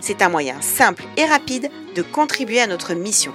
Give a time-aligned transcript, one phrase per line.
[0.00, 3.32] C'est un moyen simple et rapide de contribuer à notre mission.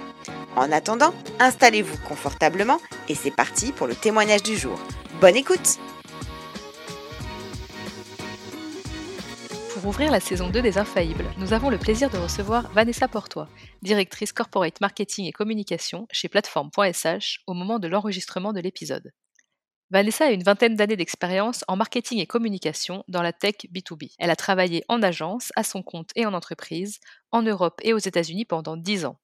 [0.56, 4.80] En attendant, installez-vous confortablement et c'est parti pour le témoignage du jour.
[5.20, 5.80] Bonne écoute
[9.74, 13.48] Pour ouvrir la saison 2 des Infaillibles, nous avons le plaisir de recevoir Vanessa Portois,
[13.82, 19.12] directrice corporate marketing et communication chez Platform.sh au moment de l'enregistrement de l'épisode.
[19.92, 24.14] Vanessa a une vingtaine d'années d'expérience en marketing et communication dans la tech B2B.
[24.20, 27.00] Elle a travaillé en agence, à son compte et en entreprise,
[27.32, 29.20] en Europe et aux États-Unis pendant dix ans.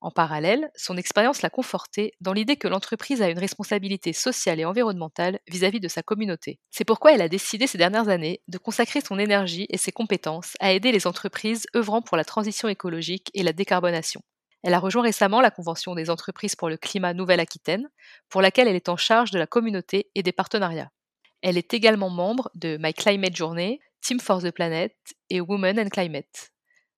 [0.00, 4.64] En parallèle, son expérience l'a confortée dans l'idée que l'entreprise a une responsabilité sociale et
[4.64, 6.60] environnementale vis-à-vis de sa communauté.
[6.70, 10.54] C'est pourquoi elle a décidé ces dernières années de consacrer son énergie et ses compétences
[10.60, 14.22] à aider les entreprises œuvrant pour la transition écologique et la décarbonation.
[14.66, 17.88] Elle a rejoint récemment la Convention des entreprises pour le climat Nouvelle-Aquitaine,
[18.28, 20.90] pour laquelle elle est en charge de la communauté et des partenariats.
[21.40, 24.92] Elle est également membre de My Climate Journey, Team for the Planet
[25.30, 26.50] et Women and Climate.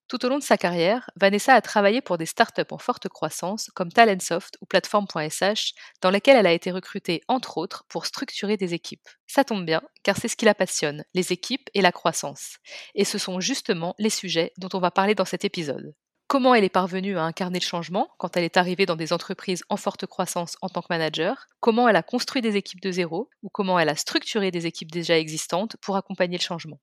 [0.08, 3.68] Tout au long de sa carrière, Vanessa a travaillé pour des startups en forte croissance
[3.74, 8.72] comme Talentsoft ou Platform.sh, dans lesquelles elle a été recrutée entre autres pour structurer des
[8.72, 9.06] équipes.
[9.26, 12.56] Ça tombe bien, car c'est ce qui la passionne, les équipes et la croissance.
[12.94, 15.92] Et ce sont justement les sujets dont on va parler dans cet épisode
[16.28, 19.64] comment elle est parvenue à incarner le changement quand elle est arrivée dans des entreprises
[19.70, 23.30] en forte croissance en tant que manager, comment elle a construit des équipes de zéro
[23.42, 26.78] ou comment elle a structuré des équipes déjà existantes pour accompagner le changement.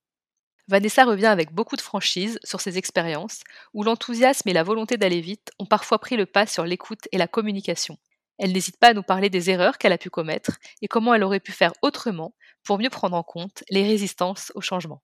[0.68, 3.42] Vanessa revient avec beaucoup de franchise sur ses expériences,
[3.76, 7.20] où l'enthousiasme et la volonté d'aller vite ont parfois pris le pas sur l'écoute et
[7.20, 8.00] la communication.
[8.40, 11.24] Elle n'hésite pas à nous parler des erreurs qu'elle a pu commettre et comment elle
[11.24, 15.04] aurait pu faire autrement pour mieux prendre en compte les résistances au changement.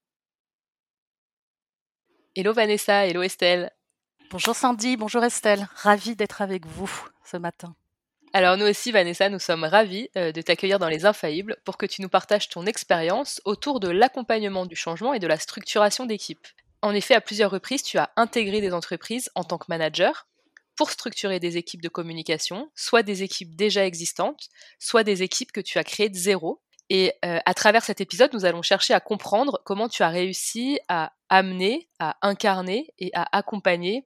[2.36, 3.72] Hello Vanessa, hello Estelle.
[4.32, 6.90] Bonjour Sandy, bonjour Estelle, ravie d'être avec vous
[7.26, 7.76] ce matin.
[8.32, 11.86] Alors nous aussi Vanessa, nous sommes ravis euh, de t'accueillir dans les Infaillibles pour que
[11.86, 16.48] tu nous partages ton expérience autour de l'accompagnement du changement et de la structuration d'équipe.
[16.82, 20.28] En effet, à plusieurs reprises, tu as intégré des entreprises en tant que manager
[20.78, 24.48] pour structurer des équipes de communication, soit des équipes déjà existantes,
[24.80, 26.62] soit des équipes que tu as créées de zéro.
[26.90, 30.80] Et euh, à travers cet épisode, nous allons chercher à comprendre comment tu as réussi
[30.88, 34.06] à amener, à incarner et à accompagner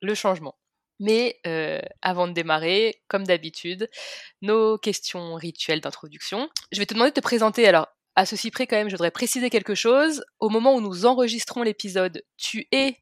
[0.00, 0.56] le changement.
[1.00, 3.88] Mais euh, avant de démarrer, comme d'habitude,
[4.42, 6.48] nos questions rituelles d'introduction.
[6.72, 7.66] Je vais te demander de te présenter.
[7.68, 7.86] Alors,
[8.16, 10.24] à ceci près, quand même, je voudrais préciser quelque chose.
[10.40, 12.98] Au moment où nous enregistrons l'épisode, tu es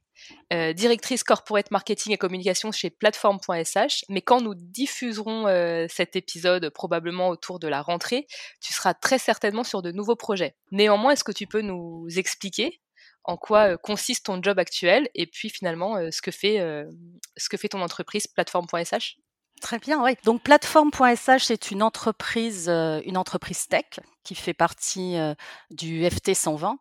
[0.52, 6.70] euh, directrice corporate marketing et communication chez platform.sh, mais quand nous diffuserons euh, cet épisode
[6.70, 8.26] probablement autour de la rentrée,
[8.60, 10.54] tu seras très certainement sur de nouveaux projets.
[10.70, 12.80] Néanmoins, est-ce que tu peux nous expliquer
[13.26, 19.16] en quoi consiste ton job actuel et puis finalement ce que fait ton entreprise plateforme.sh.
[19.60, 20.12] Très bien, oui.
[20.24, 25.16] Donc plateforme.sh c'est une entreprise une entreprise tech qui fait partie
[25.70, 26.78] du FT 120.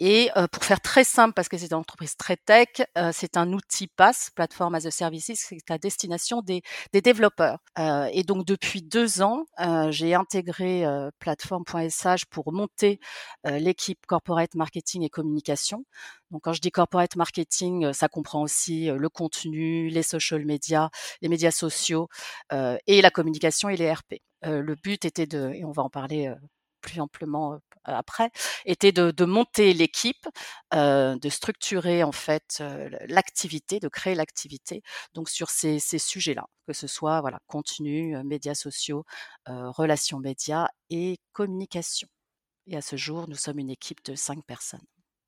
[0.00, 2.68] Et pour faire très simple, parce que c'est une entreprise très tech,
[3.12, 6.62] c'est un outil PaaS, Platform as a Service, c'est à destination des,
[6.92, 7.58] développeurs.
[7.78, 9.44] et donc depuis deux ans,
[9.90, 10.84] j'ai intégré
[11.18, 12.98] Platform.sh pour monter
[13.44, 15.84] l'équipe corporate marketing et communication.
[16.30, 20.90] Donc quand je dis corporate marketing, ça comprend aussi le contenu, les social media,
[21.20, 22.08] les médias sociaux
[22.52, 24.16] et la communication et les RP.
[24.42, 26.34] le but était de, et on va en parler
[26.86, 28.30] plus amplement après,
[28.64, 30.28] était de, monter l'équipe,
[30.72, 32.62] de structurer en fait
[33.08, 34.82] l'activité, de créer l'activité.
[35.14, 39.04] Donc sur ces, sujets-là, que ce soit voilà contenu, médias sociaux,
[39.46, 42.08] relations médias et communication.
[42.66, 44.84] Et à ce jour, nous sommes une équipe de cinq personnes.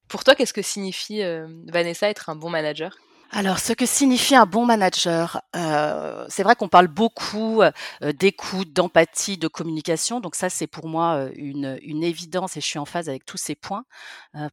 [0.08, 1.22] Pour toi, qu'est-ce que signifie
[1.66, 2.96] Vanessa être un bon manager?
[3.30, 7.70] Alors, ce que signifie un bon manager, euh, c'est vrai qu'on parle beaucoup euh,
[8.19, 10.20] d'écoute, d'empathie, de communication.
[10.20, 13.26] Donc ça, c'est pour moi euh, une, une, évidence et je suis en phase avec
[13.26, 13.84] tous ces points.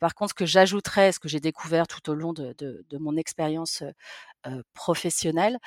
[0.01, 3.15] par contre, ce que j'ajouterais, ce que j'ai découvert tout au long de, de mon
[3.15, 3.83] expérience
[4.73, 5.57] professionnel.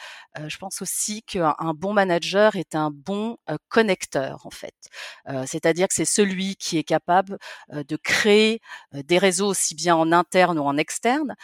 [0.47, 3.37] je pense aussi qu'un bon manager est un bon
[3.69, 4.75] connecteur en fait.
[5.47, 7.39] C'est-à-dire que c'est celui qui est capable
[7.73, 8.61] de créer
[8.93, 11.35] des réseaux aussi bien en interne ou en externe,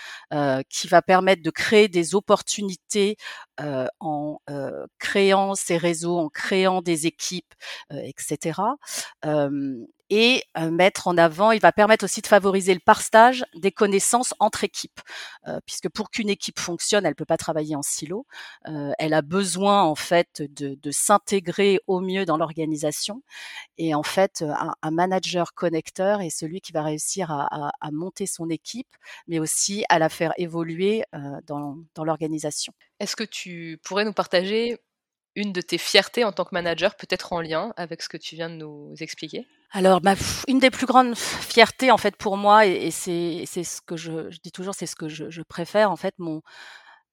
[0.69, 3.17] qui va permettre de créer des opportunités
[3.59, 4.39] en
[4.99, 7.55] créant ces réseaux, en créant des équipes,
[7.91, 8.61] etc
[10.15, 14.63] et mettre en avant, il va permettre aussi de favoriser le partage des connaissances entre
[14.63, 15.01] équipes,
[15.67, 18.25] puisque pour qu'une équipe fonctionne, elle peut pas travailler en silo,
[18.65, 23.23] elle a besoin en fait de, s'intégrer au mieux dans l'organisation,
[23.77, 24.45] et en fait
[24.83, 28.95] un, manager connecteur est celui qui va réussir à, monter son équipe,
[29.27, 31.03] mais aussi à la faire évoluer
[31.45, 32.73] dans l'organisation.
[33.01, 34.79] Est-ce que tu pourrais nous partager
[35.37, 38.35] une de tes fiertés en tant que manager, peut-être en lien avec ce que tu
[38.37, 39.47] viens de nous expliquer?
[39.71, 40.15] Alors, bah,
[40.47, 44.53] une des plus grandes fiertés en fait pour moi, et, c'est ce que je, dis
[44.53, 46.43] toujours, c'est ce que je, préfère en fait, mon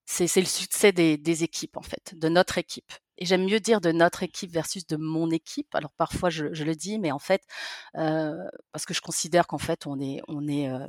[0.06, 2.91] c'est le succès des, équipes en fait, de notre équipe.
[3.18, 5.73] Et j'aime mieux dire de notre équipe versus de mon équipe.
[5.73, 7.44] Alors parfois je, le dis, mais en fait,
[7.95, 8.35] euh,
[8.73, 10.21] parce que je considère qu'en fait on est
[10.69, 10.85] euh,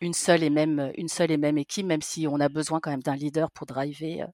[0.00, 2.90] une seule et même une seule et même équipe, même si on a besoin quand
[2.90, 4.26] même d'un leader pour driver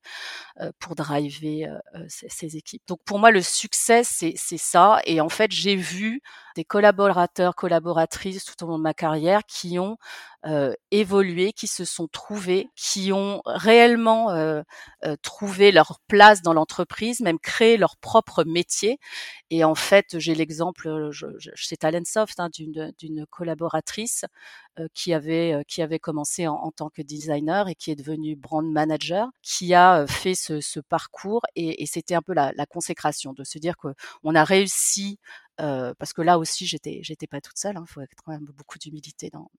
[0.61, 1.69] euh, pour driver
[2.09, 2.83] ces, équipes.
[2.89, 6.23] Donc pour moi le succès c'est ça et en fait j'ai vu
[6.57, 9.97] des collaborateurs collaboratrices tout au long de ma carrière qui ont
[10.47, 14.63] euh, évolué, qui se sont trouvés, qui ont réellement euh,
[15.05, 18.99] euh, trouvé leur place dans l'entreprise, même créé leur propre métier.
[19.51, 21.11] Et en fait, j'ai l'exemple
[21.55, 24.25] chez Talentsoft hein, d'une collaboratrice
[24.95, 29.29] qui avait qui avait commencé en, tant que designer et qui est devenue brand manager,
[29.43, 33.45] qui a fait ce, ce parcours et, et c'était un peu la, la, consécration de
[33.45, 33.89] se dire que
[34.23, 35.19] on a réussi
[35.99, 37.75] parce que là aussi j'étais j'étais pas toute seule.
[37.75, 39.51] Il hein, faut quand même beaucoup d'humilité dans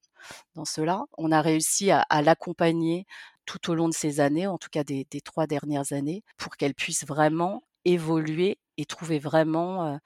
[0.56, 1.06] dans cela.
[1.18, 3.06] On a réussi à, l'accompagner
[3.46, 6.76] tout au long de ces années, en tout cas des, trois dernières années, pour qu'elle
[6.76, 10.00] puisse vraiment évoluer et trouver vraiment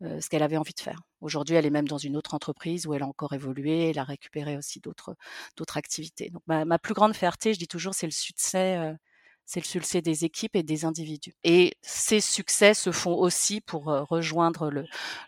[0.00, 1.00] ce qu'elle avait envie de faire.
[1.20, 4.04] Aujourd'hui, elle est même dans une autre entreprise où elle a encore évolué, elle a
[4.04, 5.16] récupéré aussi d'autres
[5.56, 6.30] d'autres activités.
[6.30, 8.94] Donc ma, plus grande fierté, je dis toujours, c'est le succès
[9.44, 11.34] c'est le succès des équipes et des individus.
[11.44, 14.70] Et ces succès se font aussi, pour euh, rejoindre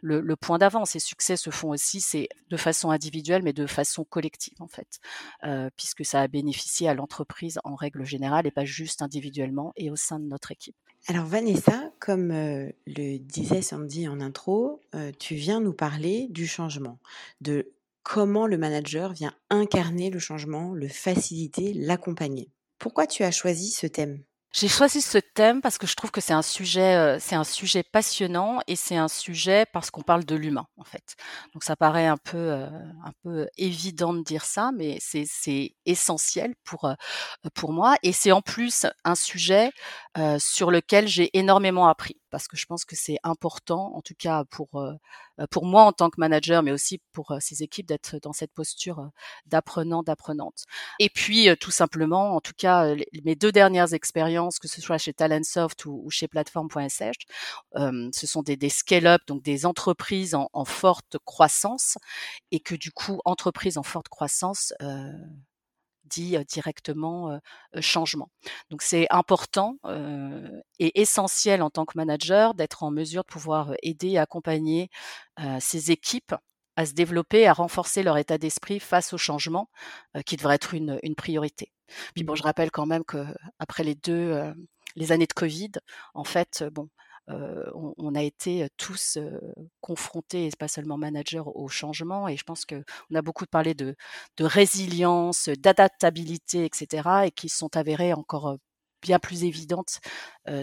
[0.02, 4.05] le, point d'avant, ces succès se font aussi, c'est de façon individuelle, mais de façon
[4.05, 4.99] collective en fait,
[5.44, 9.90] euh, puisque ça a bénéficié à l'entreprise en règle générale et pas juste individuellement et
[9.90, 10.76] au sein de notre équipe.
[11.06, 14.81] Alors Vanessa, comme euh, le disait Sandy en intro,
[15.19, 16.99] tu viens nous parler du changement,
[17.40, 17.72] de
[18.05, 22.50] comment le manager vient incarner le changement, le faciliter, l'accompagner.
[22.85, 24.23] Pourquoi tu as choisi ce thème?
[24.53, 27.43] J'ai choisi ce thème parce que je trouve que c'est un sujet, euh, c'est un
[27.43, 31.17] sujet passionnant et c'est un sujet parce qu'on parle de l'humain en fait.
[31.55, 32.69] Donc ça paraît un peu, euh,
[33.03, 36.93] un peu évident de dire ça, mais c'est, essentiel pour euh,
[37.55, 39.71] pour moi et c'est en plus un sujet
[40.38, 44.43] sur lequel j'ai énormément appris parce que je pense que c'est important, en tout cas
[44.50, 44.85] pour
[45.53, 49.09] pour moi en tant que manager, mais aussi pour ces équipes d'être dans cette posture
[49.47, 50.64] d'apprenant, d'apprenante.
[50.99, 55.12] Et puis tout simplement, en tout cas, mes deux dernières expériences que ce soit chez
[55.12, 57.26] Talentsoft ou, chez Platform.sh.
[57.76, 61.99] ce sont des, scale-up, donc des entreprises en, forte croissance,
[62.50, 65.12] et que du coup, entreprise en forte croissance euh,
[66.04, 67.38] dit directement
[67.80, 68.30] changement.
[68.70, 69.78] Donc c'est important
[70.78, 74.90] et essentiel en tant que manager d'être en mesure de pouvoir aider et accompagner
[75.61, 76.34] ces équipes
[76.76, 79.68] à se développer, à renforcer leur état d'esprit face au changement,
[80.26, 81.73] qui devrait être une, une priorité.
[82.14, 82.37] Puis bon, mmh.
[82.37, 83.25] je rappelle quand même que
[83.58, 84.54] après les deux
[84.96, 85.73] les années de Covid,
[86.14, 86.88] en fait, bon,
[87.28, 89.19] on, a été tous
[89.81, 92.28] confrontés, et pas seulement managers, au changement.
[92.28, 92.83] Et je pense qu'on
[93.14, 93.97] a beaucoup parlé de,
[94.37, 98.57] de résilience, d'adaptabilité, etc., et qui sont avérées encore
[99.02, 100.00] bien plus évidentes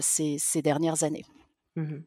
[0.00, 1.24] ces, ces dernières années.
[1.74, 2.00] Mmh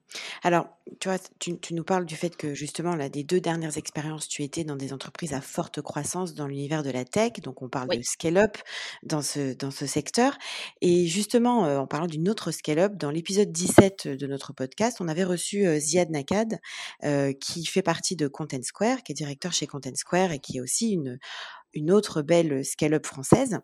[0.44, 0.68] Alors,
[1.00, 4.44] tu vois, tu nous parles du fait que justement, là, des deux dernières expériences, tu
[4.44, 7.34] étais dans des entreprises à forte croissance dans l'univers de la tech.
[7.42, 8.58] Donc, on parle de scale-up
[9.02, 10.38] dans ce dans ce secteur
[10.82, 15.24] et justement, en parlant d'une autre scale-up, dans l'épisode 17 de notre podcast, on avait
[15.24, 16.60] reçu, Ziad Nakad,
[17.40, 20.62] qui fait partie de Content Square, qui est directeur chez Content Square et qui est
[20.62, 21.18] aussi une
[21.74, 23.60] une autre belle scale-up française.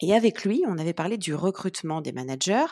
[0.00, 2.66] Et avec lui, on avait parlé du recrutement des managers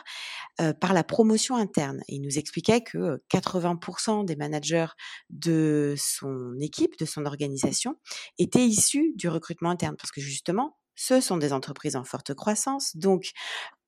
[0.80, 2.02] par la promotion interne.
[2.08, 4.86] Il nous expliquait que 80% des managers
[5.30, 7.96] de son équipe, de son organisation,
[8.38, 9.96] étaient issus du recrutement interne.
[9.96, 12.96] Parce que justement, ce sont des entreprises en forte croissance.
[12.96, 13.32] Donc,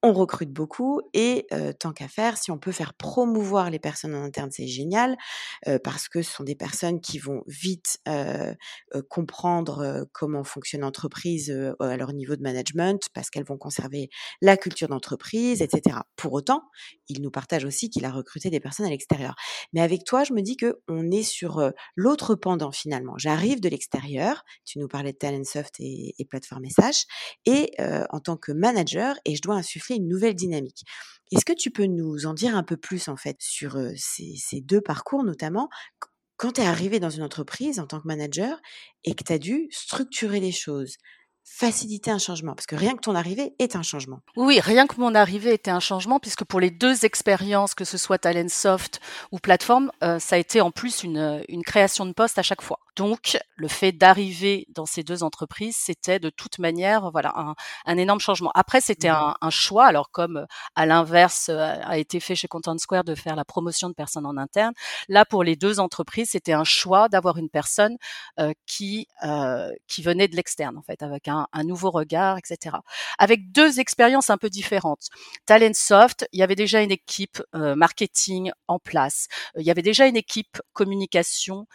[0.03, 1.47] on recrute beaucoup et
[1.81, 5.17] tant qu'à faire, si on peut faire promouvoir les personnes en interne, c'est génial
[5.83, 7.99] parce que ce sont des personnes qui vont vite
[9.09, 14.09] comprendre comment fonctionne l'entreprise à leur niveau de management parce qu'elles vont conserver
[14.41, 15.99] la culture d'entreprise, etc.
[16.17, 16.63] Pour autant,
[17.09, 19.35] il nous partage aussi qu'il a recruté des personnes à l'extérieur.
[19.73, 23.15] Mais avec toi, je me dis que on est sur l'autre pendant finalement.
[23.17, 24.45] J'arrive de l'extérieur.
[24.65, 27.05] Tu nous parlais de Talentsoft et, et Plateforme Message
[27.47, 27.73] et
[28.11, 30.85] en tant que manager et je dois insuffler une nouvelle dynamique.
[31.31, 34.81] Est-ce que tu peux nous en dire un peu plus en fait sur ces, deux
[34.81, 35.69] parcours notamment
[36.37, 38.61] quand tu es arrivé dans une entreprise en tant que manager
[39.05, 40.97] et que tu as dû structurer les choses,
[41.51, 44.21] faciliter un changement Parce que rien que ton arrivée est un changement.
[44.37, 47.99] Oui, rien que mon arrivée était un changement, puisque pour les deux expériences, que ce
[47.99, 49.01] soit Talentsoft
[49.33, 52.79] ou plateforme, ça a été en plus une, une création de poste à chaque fois.
[52.97, 57.55] Donc, le fait d'arriver dans ces deux entreprises, c'était de toute manière, voilà, un,
[57.87, 58.51] un énorme changement.
[58.55, 59.87] Après, c'était mmh un, un, choix.
[59.87, 63.95] Alors, comme à l'inverse a été fait chez Content Square de faire la promotion de
[63.95, 64.73] personnes en interne,
[65.09, 67.97] là, pour les deux entreprises, c'était un choix d'avoir une personne
[68.41, 72.77] euh, qui euh, qui venait de l'externe, en fait, avec un, un, nouveau regard, etc.
[73.19, 75.09] Avec deux expériences un peu différentes.
[75.47, 79.27] Talentsoft, il y avait déjà une équipe euh, marketing en place.
[79.57, 81.67] Il y avait déjà une équipe communication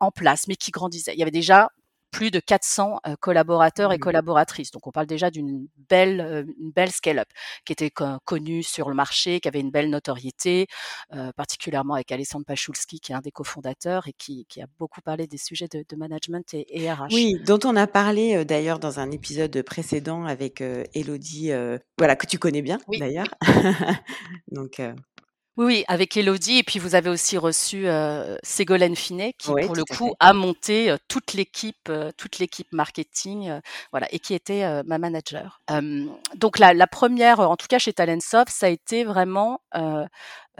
[0.00, 1.14] en place, mais qui grandissait.
[1.14, 1.70] Il y avait déjà
[2.10, 4.70] plus de 400 collaborateurs et mmh collaboratrices.
[4.70, 7.28] Donc on parle déjà d'une belle, une belle scale-up
[7.64, 7.90] qui était
[8.24, 10.66] connue sur le marché, qui avait une belle notoriété,
[11.36, 15.36] particulièrement avec Alessandre Pachulski qui est un des cofondateurs et qui, a beaucoup parlé des
[15.36, 17.12] sujets de, management et, RH.
[17.12, 20.62] Oui, dont on a parlé d'ailleurs dans un épisode précédent avec
[20.94, 21.50] Elodie,
[21.98, 23.28] voilà que tu connais bien d'ailleurs.
[24.52, 24.80] Donc
[25.58, 26.58] oui, avec Elodie.
[26.58, 30.94] Et puis vous avez aussi reçu euh, Ségolène Finet, qui pour le coup a monté
[31.08, 33.60] toute l'équipe, toute l'équipe marketing,
[33.90, 35.60] voilà, et qui était ma manager.
[36.34, 39.60] donc la, la, première, en tout cas chez Talentsoft, ça a été vraiment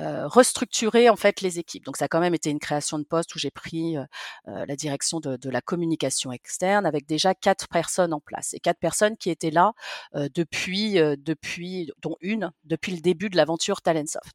[0.00, 1.84] euh, restructurer en fait les équipes.
[1.84, 4.04] Donc ça a quand même été une création de poste où j'ai pris euh,
[4.46, 8.60] euh, la direction de, de, la communication externe avec déjà quatre personnes en place et
[8.60, 9.72] quatre personnes qui étaient là
[10.14, 14.32] depuis depuis dont une depuis le début de l'aventure Talentsoft.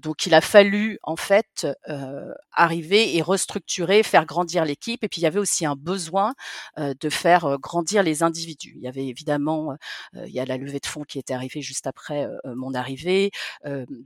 [0.00, 1.66] donc il a fallu en fait
[2.52, 6.34] arriver et restructurer, faire grandir l'équipe et puis il y avait aussi un besoin
[6.78, 8.74] de faire grandir les individus.
[8.76, 9.76] Il y avait évidemment
[10.14, 13.30] il y a la levée de fonds qui était arrivée juste après mon arrivée,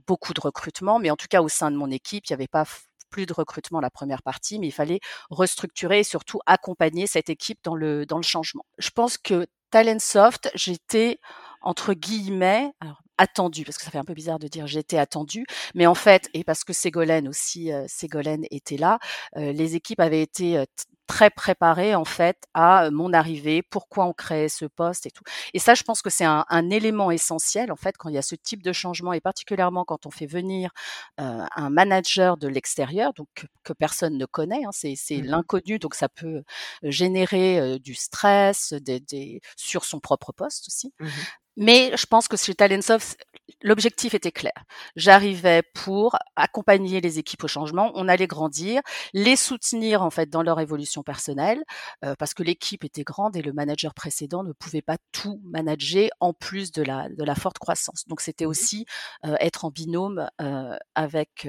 [0.05, 2.47] beaucoup de recrutement mais en tout cas au sein de mon équipe, il n'y avait
[2.47, 2.65] pas
[3.09, 4.99] plus de recrutement la première partie, mais il fallait
[5.29, 8.65] restructurer et surtout accompagner cette équipe dans le, dans le changement.
[8.79, 11.19] Je pense que Talentsoft, j'étais
[11.61, 15.45] entre guillemets, alors, attendu, parce que ça fait un peu bizarre de dire j'étais attendu,
[15.75, 18.99] mais en fait, et parce que Ségolène aussi, euh, Ségolène était là,
[19.37, 20.65] euh, les équipes avaient été euh,
[21.07, 25.23] très préparées en fait à mon arrivée, pourquoi on créait ce poste et tout.
[25.53, 28.17] Et ça, je pense que c'est un, un, élément essentiel en fait quand il y
[28.17, 30.71] a ce type de changement et particulièrement quand on fait venir
[31.17, 33.27] un manager de l'extérieur, donc
[33.63, 36.43] que, personne ne connaît, hein, c'est mmh l'inconnu, donc ça peut
[36.83, 40.93] générer du stress, des, des, sur son propre poste aussi.
[40.99, 41.07] Mmh
[41.55, 43.17] mais je pense que chez Talentsoft,
[43.61, 44.53] l'objectif était clair.
[44.95, 48.81] J'arrivais pour accompagner les équipes au changement, on allait grandir,
[49.13, 51.63] les soutenir en fait dans leur évolution personnelle,
[52.03, 56.09] euh, parce que l'équipe était grande et le manager précédent ne pouvait pas tout manager
[56.19, 58.07] en plus de la de la forte croissance.
[58.07, 58.85] Donc c'était mmh aussi
[59.25, 61.47] euh, être en binôme euh, avec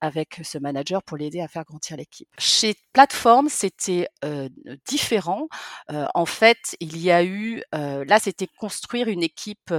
[0.00, 2.28] avec ce manager pour l'aider à faire grandir l'équipe.
[2.38, 4.08] Chez Plateforme, c'était
[4.86, 5.48] différent.
[5.88, 9.72] en fait, il y a eu là, c'était construire une équipe équipe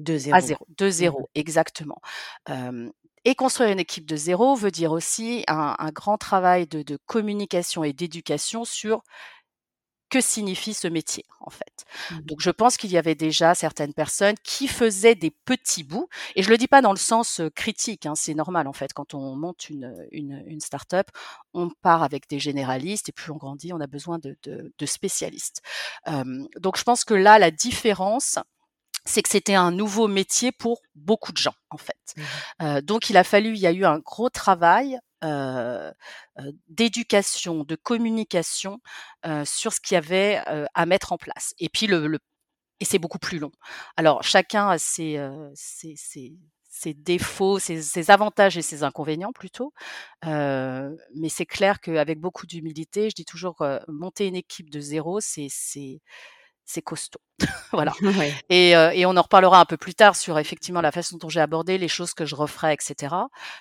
[0.00, 0.36] de zéro.
[0.36, 2.00] À zéro, de zéro, exactement.
[3.24, 7.92] et construire une équipe de zéro veut dire aussi un, grand travail de, communication et
[7.92, 9.02] d'éducation sur
[10.10, 11.84] que signifie ce métier en fait.
[12.10, 12.20] Mmh.
[12.22, 16.42] Donc je pense qu'il y avait déjà certaines personnes qui faisaient des petits bouts et
[16.42, 19.36] je le dis pas dans le sens critique, hein, c'est normal en fait quand on
[19.36, 21.06] monte une, une, une start-up,
[21.54, 24.86] on part avec des généralistes et plus on grandit, on a besoin de, de, de
[24.86, 25.62] spécialistes.
[26.08, 28.38] Euh, donc je pense que là la différence
[29.10, 32.14] c'est que c'était un nouveau métier pour beaucoup de gens en fait.
[32.16, 32.22] Mmh
[32.62, 35.92] euh, donc il a fallu, il y a eu un gros travail euh,
[36.68, 38.80] d'éducation, de communication
[39.44, 40.42] sur ce qu'il y avait
[40.74, 41.54] à mettre en place.
[41.58, 42.18] Et puis le,
[42.80, 43.52] et c'est beaucoup plus long.
[43.96, 45.18] Alors chacun a ses,
[45.54, 45.94] ses,
[46.68, 49.72] ses, défauts, ses, avantages et ses inconvénients plutôt.
[50.24, 55.48] mais c'est clair qu'avec beaucoup d'humilité, je dis toujours monter une équipe de zéro, c'est
[56.70, 57.20] c'est costaud.
[57.72, 57.92] voilà.
[58.48, 61.28] Et, euh, et, on en reparlera un peu plus tard sur effectivement la façon dont
[61.28, 63.14] j'ai abordé les choses que je referais, etc.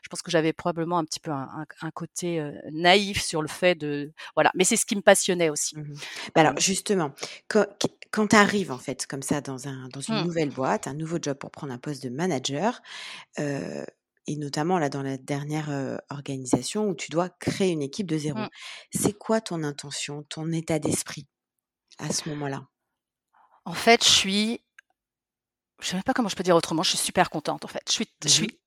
[0.04, 3.48] Je pense que j'avais probablement un petit peu un, un, côté euh, naïf sur le
[3.48, 5.78] fait de voilà, mais c'est ce qui me passionnait aussi.
[5.78, 5.94] Mmh
[6.36, 7.14] bah alors justement,
[7.48, 7.66] quand,
[8.12, 10.26] quand tu arrives en fait comme ça dans un dans une mmh.
[10.26, 12.82] nouvelle boîte, un nouveau job pour prendre un poste de manager.
[13.40, 13.84] Euh,
[14.28, 15.72] et notamment là dans la dernière
[16.12, 18.38] organisation où tu dois créer une équipe de zéro.
[18.38, 18.50] Mmh.
[18.94, 21.26] C'est quoi ton intention, ton état d'esprit
[21.98, 22.68] à ce moment-là?
[23.70, 24.62] En fait, je suis
[25.80, 27.84] je sais même pas comment je peux dire autrement, je suis super contente en fait.
[27.88, 28.60] Je suis, je suis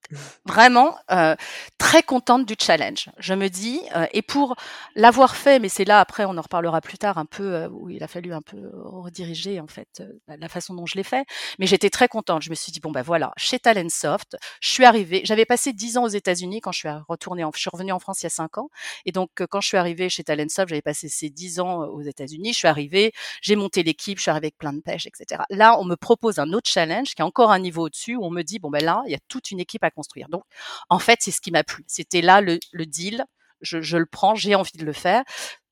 [0.44, 1.34] vraiment euh,
[1.78, 3.10] très contente du challenge.
[3.18, 4.56] Je me dis, euh, et pour
[4.94, 7.90] l'avoir fait, mais c'est là après, on en reparlera plus tard un peu, euh, où
[7.90, 11.24] il a fallu un peu rediriger en fait la façon dont je l'ai fait.
[11.58, 12.42] Mais j'étais très contente.
[12.42, 15.22] Je me suis dit bon ben voilà, chez Talentsoft, je suis arrivée.
[15.24, 17.98] J'avais passé dix ans aux États-Unis quand je suis retournée, en, je suis revenue en
[17.98, 18.68] France il y a cinq ans,
[19.06, 22.52] et donc quand je suis arrivée chez Talentsoft, j'avais passé ces dix ans aux États-Unis.
[22.52, 25.42] Je suis arrivée, j'ai monté l'équipe, je suis arrivée avec plein de pêche, etc.
[25.50, 28.30] Là, on me propose un autre challenge qui est encore un niveau au-dessus, où on
[28.30, 30.28] me dit bon ben là, il y a toute une équipe à construire.
[30.28, 30.44] Donc,
[30.88, 31.84] en fait, c'est ce qui m'a plu.
[31.86, 33.24] C'était là le, deal.
[33.60, 35.22] Je, le prends, j'ai envie de le faire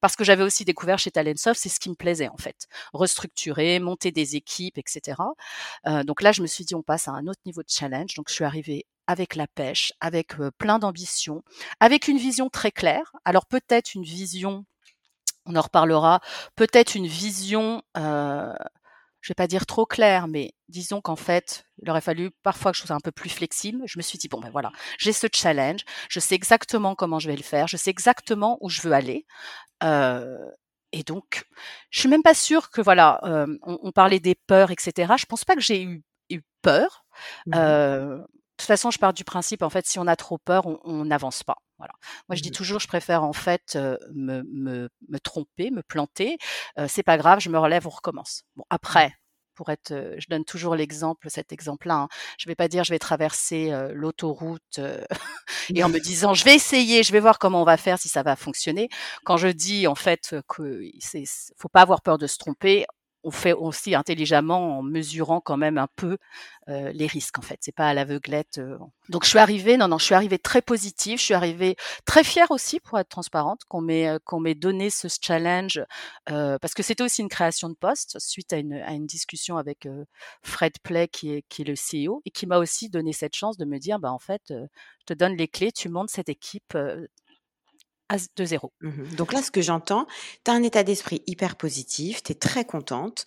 [0.00, 3.80] parce que j'avais aussi découvert chez Talentsoft, c'est ce qui me plaisait en fait, restructurer,
[3.80, 5.20] monter des équipes, etc.
[5.86, 8.14] Euh, donc là, je me suis dit, on passe à un autre niveau de challenge.
[8.14, 11.42] Donc je suis arrivée avec la pêche, avec euh, plein d'ambition,
[11.80, 13.12] avec une vision très claire.
[13.24, 14.64] Alors peut-être une vision,
[15.46, 16.20] on en reparlera,
[16.54, 18.54] peut-être une vision euh,
[19.20, 22.78] je vais pas dire trop clair, mais disons qu'en fait, il aurait fallu parfois que
[22.78, 23.82] je sois un peu plus flexible.
[23.86, 27.28] Je me suis dit, bon, ben voilà, j'ai ce challenge, je sais exactement comment je
[27.28, 29.26] vais le faire, je sais exactement où je veux aller.
[29.82, 30.38] Euh,
[30.92, 31.44] et donc,
[31.90, 35.14] je suis même pas sûre que, voilà, euh, on, parlait des peurs, etc.
[35.18, 37.04] Je pense pas que j'ai eu, eu, peur.
[37.46, 40.36] Mmh euh, de toute façon, je pars du principe, en fait, si on a trop
[40.36, 41.56] peur, on n'avance pas.
[41.78, 41.94] Voilà.
[42.28, 43.78] Moi, je dis mmh toujours, je préfère en fait
[44.14, 46.36] me, me, me tromper, me planter.
[46.78, 48.42] Euh, c'est pas grave, je me relève, on recommence.
[48.56, 49.14] Bon, après,
[49.60, 51.96] pour être, je donne toujours l'exemple, cet exemple-là.
[51.96, 52.08] Hein.
[52.38, 54.80] Je vais pas dire, je vais traverser l'autoroute
[55.74, 58.08] et en me disant, je vais essayer, je vais voir comment on va faire, si
[58.08, 58.88] ça va fonctionner.
[59.22, 61.24] Quand je dis en fait que c'est,
[61.58, 62.86] faut pas avoir peur de se tromper,
[63.22, 66.16] on fait aussi intelligemment en mesurant quand même un peu
[66.68, 67.58] euh, les risques en fait.
[67.60, 68.58] C'est pas à l'aveuglette.
[68.58, 68.78] Euh.
[69.08, 71.18] Donc je suis arrivée, non non, je suis arrivée très positive.
[71.18, 74.90] Je suis arrivée très fière aussi pour être transparente qu'on m'ait euh, qu'on m'ait donné
[74.90, 75.82] ce challenge
[76.26, 79.88] parce que c'était aussi une création de poste suite à une, à une discussion avec
[80.42, 83.56] Fred Play qui est qui est le CEO et qui m'a aussi donné cette chance
[83.56, 86.76] de me dire bah en fait je te donne les clés, tu montes cette équipe
[88.36, 88.72] de zéro.
[88.80, 90.06] Mmh Donc là, ce que j'entends,
[90.44, 93.24] tu as un état d'esprit hyper positif, tu es très contente.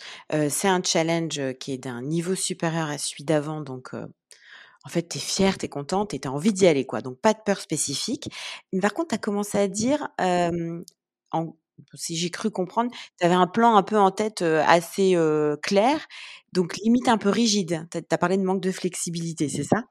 [0.50, 3.62] c'est un challenge qui est d'un niveau supérieur à celui d'avant.
[3.62, 6.86] Donc, en fait, tu es fière, tu es contente et tu as envie d'y aller.
[6.86, 7.02] quoi.
[7.02, 8.30] Donc, pas de peur spécifique.
[8.72, 11.56] Mais par contre, tu as commencé à dire, en
[11.94, 15.18] si j'ai cru comprendre, tu avais un plan un peu en tête assez
[15.62, 16.08] clair,
[16.52, 17.88] donc limite un peu rigide.
[17.92, 19.84] Tu as, parlé de manque de flexibilité, c'est ça?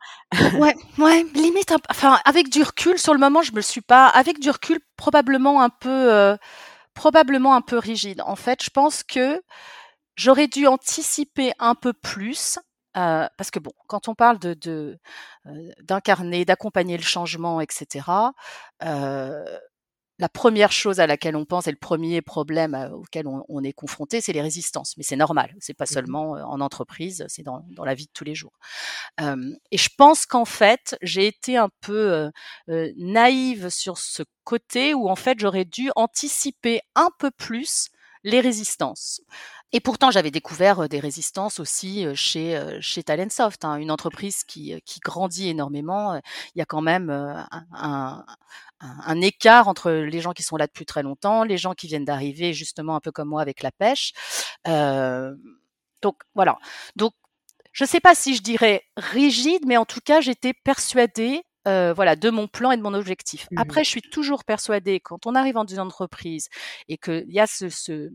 [0.59, 4.39] Ouais, ouais, limite, enfin, avec du recul, sur le moment, je me suis pas, avec
[4.39, 6.37] du recul, probablement un peu,
[6.95, 8.23] probablement un peu rigide.
[8.27, 9.43] En fait, je pense que
[10.17, 12.59] j'aurais dû anticiper un peu plus.
[12.93, 14.99] parce que bon, quand on parle de
[15.81, 18.03] d'incarner, d'accompagner le changement, etc
[20.23, 23.73] la première chose à laquelle on pense et le premier problème euh, auquel on, est
[23.73, 24.97] confronté, c'est les résistances.
[24.97, 28.13] Mais c'est normal, c'est pas mmh seulement euh, en entreprise, c'est dans, la vie de
[28.15, 28.57] tous les jours.
[29.21, 32.31] et je pense qu'en fait, j'ai été un peu
[32.69, 37.89] euh, naïve sur ce côté où en fait j'aurais dû anticiper un peu plus
[38.23, 39.21] les résistances.
[39.73, 45.01] Et pourtant, j'avais découvert des résistances aussi chez chez Talentsoft, hein, une entreprise qui, qui
[45.01, 46.15] grandit énormément.
[46.55, 48.25] Il y a quand même un,
[48.81, 52.05] un, écart entre les gens qui sont là depuis très longtemps, les gens qui viennent
[52.05, 54.13] d'arriver, justement un peu comme moi avec la pêche.
[54.67, 56.59] donc voilà.
[56.97, 57.15] Donc
[57.73, 62.17] je ne sais pas si je dirais rigide, mais en tout cas, j'étais persuadée voilà,
[62.17, 63.49] de mon plan et de mon objectif.
[63.51, 66.49] Mmh Après, je suis toujours persuadée, quand on arrive dans une entreprise
[66.89, 68.11] et qu'il y a ce,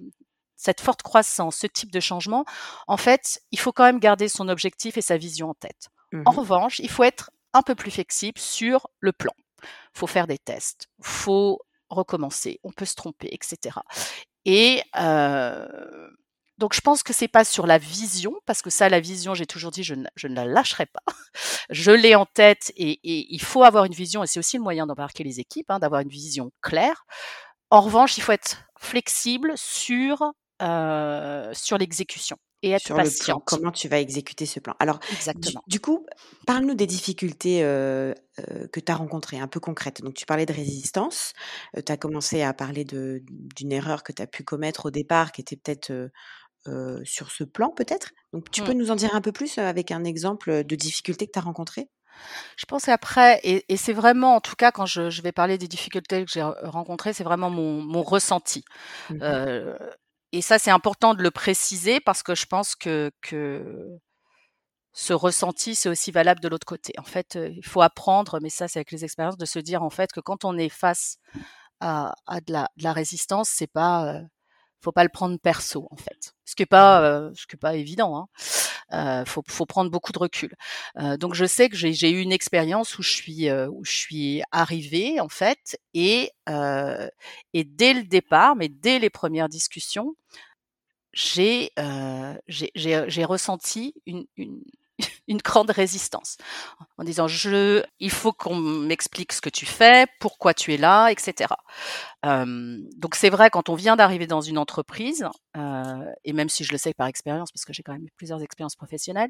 [0.58, 2.44] cette forte croissance, ce type de changement,
[2.88, 5.90] en fait, il faut quand même garder son objectif et sa vision en tête.
[6.26, 9.34] En Mmh revanche, il faut être un peu plus flexible sur le plan.
[9.62, 13.80] Il faut faire des tests, faut recommencer, on peut se tromper, etc.
[14.46, 15.68] Et euh,
[16.58, 19.46] donc je pense que c'est pas sur la vision, parce que ça, la vision, j'ai
[19.46, 21.04] toujours dit, je ne, je ne la lâcherai pas.
[21.70, 24.64] je l'ai en tête et, et, il faut avoir une vision, et c'est aussi le
[24.64, 27.06] moyen d'embarquer les équipes, hein, d'avoir une vision claire.
[27.70, 33.44] En revanche, il faut être flexible sur euh, sur l'exécution et être patiente.
[33.46, 34.76] comment tu vas exécuter ce plan.
[34.80, 35.64] Alors, Exactement.
[35.68, 36.06] du coup,
[36.46, 38.14] parle-nous des difficultés euh,
[38.50, 40.02] euh, que tu as rencontrées, un peu concrètes.
[40.02, 41.34] Donc, tu parlais de résistance.
[41.86, 45.42] tu as commencé à parler d'une erreur que tu as pu commettre au départ, qui
[45.42, 46.10] était peut-être euh,
[46.68, 48.12] euh, sur ce plan, peut-être.
[48.34, 48.66] Donc, tu Mm.
[48.66, 51.40] peux nous en dire un peu plus euh, avec un exemple de difficulté que tu
[51.40, 51.90] as rencontré
[52.58, 55.58] Je pense qu'après, et, et c'est vraiment, en tout cas, quand je, je vais parler
[55.58, 58.64] des difficultés que j'ai re- rencontrées, c'est vraiment mon, mon ressenti.
[59.22, 59.78] Euh,
[60.32, 64.00] et ça, c'est important de le préciser parce que je pense que, que
[64.94, 66.94] ce ressenti, c'est aussi valable de l'autre côté.
[66.98, 69.90] En fait, il faut apprendre, mais ça, c'est avec les expériences, de se dire en
[69.90, 71.18] fait que quand on est face
[71.80, 74.22] à, à de, la, de la résistance, c'est pas,
[74.88, 76.34] faut pas le prendre perso en fait.
[76.46, 78.16] Ce qui est pas, euh, ce qui est pas évident.
[78.18, 78.28] Hein.
[78.94, 80.56] Euh, faut, faut prendre beaucoup de recul.
[80.98, 83.92] Euh, donc je sais que j'ai j'ai eu une expérience où je suis où je
[83.92, 86.32] suis arrivée en fait et
[87.54, 90.16] et dès le départ, mais dès les premières discussions,
[91.12, 91.72] j'ai
[92.48, 94.64] j'ai j'ai j'ai ressenti une, une
[95.28, 96.38] une grande résistance
[96.98, 101.10] en disant je il faut qu'on m'explique ce que tu fais, pourquoi tu es là,
[101.10, 101.54] etc.
[102.26, 106.64] Euh, donc c'est vrai quand on vient d'arriver dans une entreprise euh, et même si
[106.64, 109.30] je le sais par expérience parce que j'ai quand même eu plusieurs expériences professionnelles,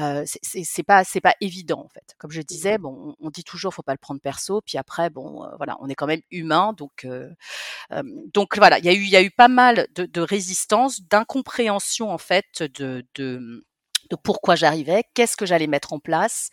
[0.00, 2.14] euh, c'est- pas c'est pas évident en fait.
[2.18, 5.44] Comme je disais, bon, on, dit toujours faut pas le prendre perso, puis après bon
[5.56, 7.06] voilà, on est quand même humain donc
[8.34, 11.02] donc voilà, il y a eu il y a eu pas mal de, de résistance,
[11.02, 13.64] d'incompréhension en fait de, de
[14.10, 16.50] de pourquoi j'arrivais, qu'est-ce que j'allais mettre en place,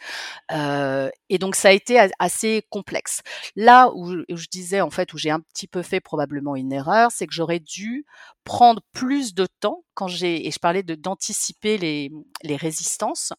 [0.52, 3.22] euh, et donc ça a été assez complexe.
[3.56, 7.12] Là où, je- disais en fait où j'ai un petit peu fait probablement une erreur,
[7.12, 8.06] c'est que j'aurais dû
[8.44, 12.12] prendre plus de temps quand j'ai et je parlais d'anticiper les
[12.44, 13.34] les résistances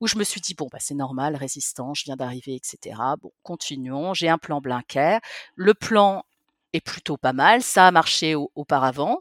[0.00, 3.16] où je me suis dit bon bah c'est normal résistance, je viens d'arriver etc.
[3.16, 5.18] Bon continuons, j'ai un plan Blinker,
[5.56, 6.24] le plan
[6.72, 9.20] est plutôt pas mal, ça a marché au- auparavant.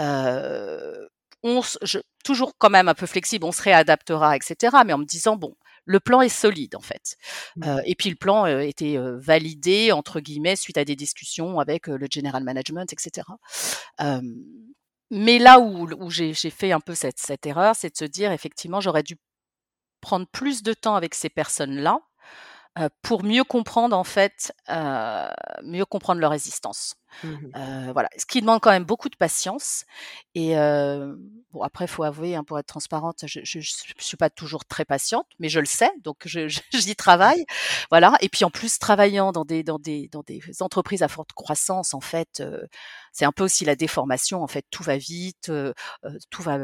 [0.00, 1.08] Euh,
[1.42, 4.76] on, s- je, toujours quand même un peu flexible, on se réadaptera, etc.
[4.86, 7.16] Mais en me disant bon, le plan est solide en fait.
[7.64, 11.58] Euh, et puis le plan euh, était euh, validé entre guillemets suite à des discussions
[11.58, 13.26] avec euh, le general management, etc.
[14.00, 14.20] Euh,
[15.10, 18.04] mais là où, où j'ai j'ai fait un peu cette, cette erreur, c'est de se
[18.04, 19.16] dire effectivement j'aurais dû
[20.00, 21.98] prendre plus de temps avec ces personnes-là
[23.02, 25.28] pour mieux comprendre en fait, euh,
[25.62, 26.94] mieux comprendre leur résistance.
[27.56, 29.84] Euh, voilà, ce qui demande quand même beaucoup de patience.
[30.34, 31.14] Et euh,
[31.52, 33.60] bon, après, faut avouer, hein, pour être transparente, je, je
[33.98, 36.26] suis pas toujours très patiente, mais je le sais, donc
[36.72, 37.44] j'y travaille.
[37.90, 38.14] Voilà.
[38.22, 41.94] Et puis en plus, travaillant dans des dans des dans des entreprises à forte croissance,
[41.94, 42.66] en fait, euh,
[43.12, 44.42] c'est un peu aussi la déformation.
[44.42, 45.50] En fait, tout va vite,
[46.30, 46.58] tout va,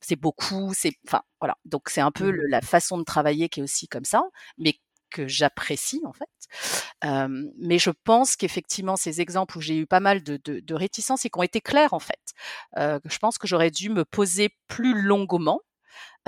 [0.00, 1.56] c'est beaucoup, c'est, enfin, voilà.
[1.64, 2.50] Donc c'est un peu le- Mhm.
[2.50, 4.22] la façon de travailler qui est aussi comme ça,
[4.58, 4.74] mais
[5.10, 6.28] que j'apprécie en fait.
[7.04, 10.74] Euh, mais je pense qu'effectivement, ces exemples où j'ai eu pas mal de, de, de
[10.74, 12.34] réticences et qui ont été clairs en fait,
[12.78, 15.60] euh, je pense que j'aurais dû me poser plus longuement.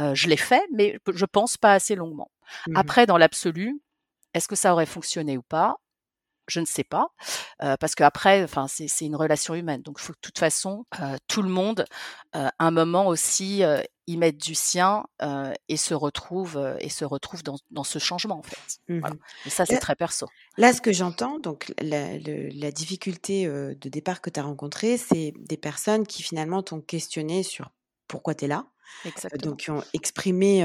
[0.01, 2.31] Euh, je l'ai fait, mais je pense pas assez longuement.
[2.69, 2.77] Mhm.
[2.77, 3.81] Après, dans l'absolu,
[4.35, 5.77] est-ce que ça aurait fonctionné ou pas?
[6.49, 7.09] Je ne sais pas,
[7.63, 9.83] euh, parce qu'après, enfin, c'est une relation humaine.
[9.83, 11.85] Donc, il faut que de toute façon, euh, tout le monde,
[12.37, 13.63] euh, un moment aussi,
[14.07, 15.05] y mette du sien
[15.69, 18.79] et se retrouve et se retrouve dans, dans ce changement en fait.
[18.89, 19.15] Voilà.
[19.15, 19.21] Mhm.
[19.47, 20.27] Et ça, c'est très perso.
[20.57, 24.97] là, ce que j'entends, donc la, le- la difficulté de départ que tu as rencontrée,
[24.97, 27.71] c'est des personnes qui finalement t'ont questionné sur
[28.07, 28.65] pourquoi tu es là,
[29.05, 29.51] Exactement.
[29.51, 30.65] donc qui ont exprimé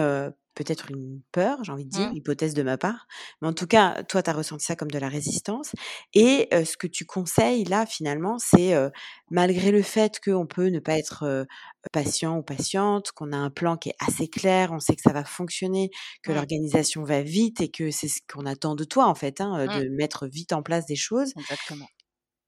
[0.55, 2.13] peut-être une peur, j'ai envie de dire, Mmh.
[2.13, 3.07] hypothèse de ma part,
[3.41, 5.71] mais en tout cas, toi, tu as ressenti ça comme de la résistance.
[6.13, 8.89] Et euh, ce que tu conseilles là, finalement, c'est euh,
[9.29, 11.45] malgré le fait qu'on peut ne pas être euh,
[11.91, 15.13] patient ou patiente, qu'on a un plan qui est assez clair, on sait que ça
[15.13, 15.89] va fonctionner,
[16.21, 16.33] que Mmh.
[16.33, 19.83] l'organisation va vite et que c'est ce qu'on attend de toi, en fait, hein, Mmh.
[19.83, 21.89] de mettre vite en place des choses, Exactement.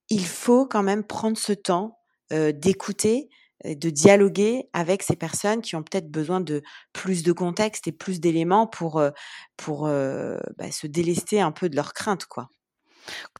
[0.09, 1.99] il faut quand même prendre ce temps
[2.31, 3.29] d'écouter,
[3.63, 6.61] de dialoguer avec ces personnes qui ont peut-être besoin de
[6.93, 9.11] plus de contexte et plus d'éléments pour, euh,
[9.57, 12.49] pour euh, bah, se délester un peu de leurs craintes, quoi.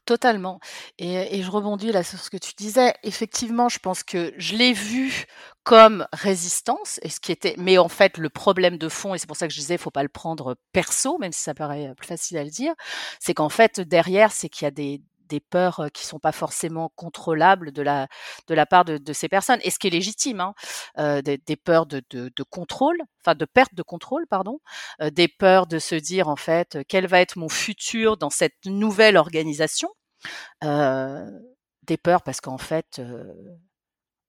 [0.04, 0.60] Totalement.
[0.98, 2.94] Et, et je rebondis là sur ce que tu disais.
[3.02, 5.24] Effectivement, je pense que je l'ai vu
[5.64, 9.26] comme résistance, et ce qui était, mais en fait, le problème de fond, et c'est
[9.26, 12.06] pour ça que je disais, faut pas le prendre perso, même si ça paraît plus
[12.06, 12.72] facile à le dire,
[13.18, 16.90] c'est qu'en fait, derrière, c'est qu'il y a des, des peurs qui sont pas forcément
[16.96, 18.08] contrôlables de la
[18.46, 20.54] de la part de, de ces personnes et ce qui est légitime hein,
[20.98, 24.60] euh, des, des, peurs de, de, de, contrôle enfin de perte de contrôle pardon
[25.00, 28.64] euh, des peurs de se dire en fait quel va être mon futur dans cette
[28.64, 29.90] nouvelle organisation
[30.64, 31.30] euh,
[31.82, 33.00] des peurs parce qu'en fait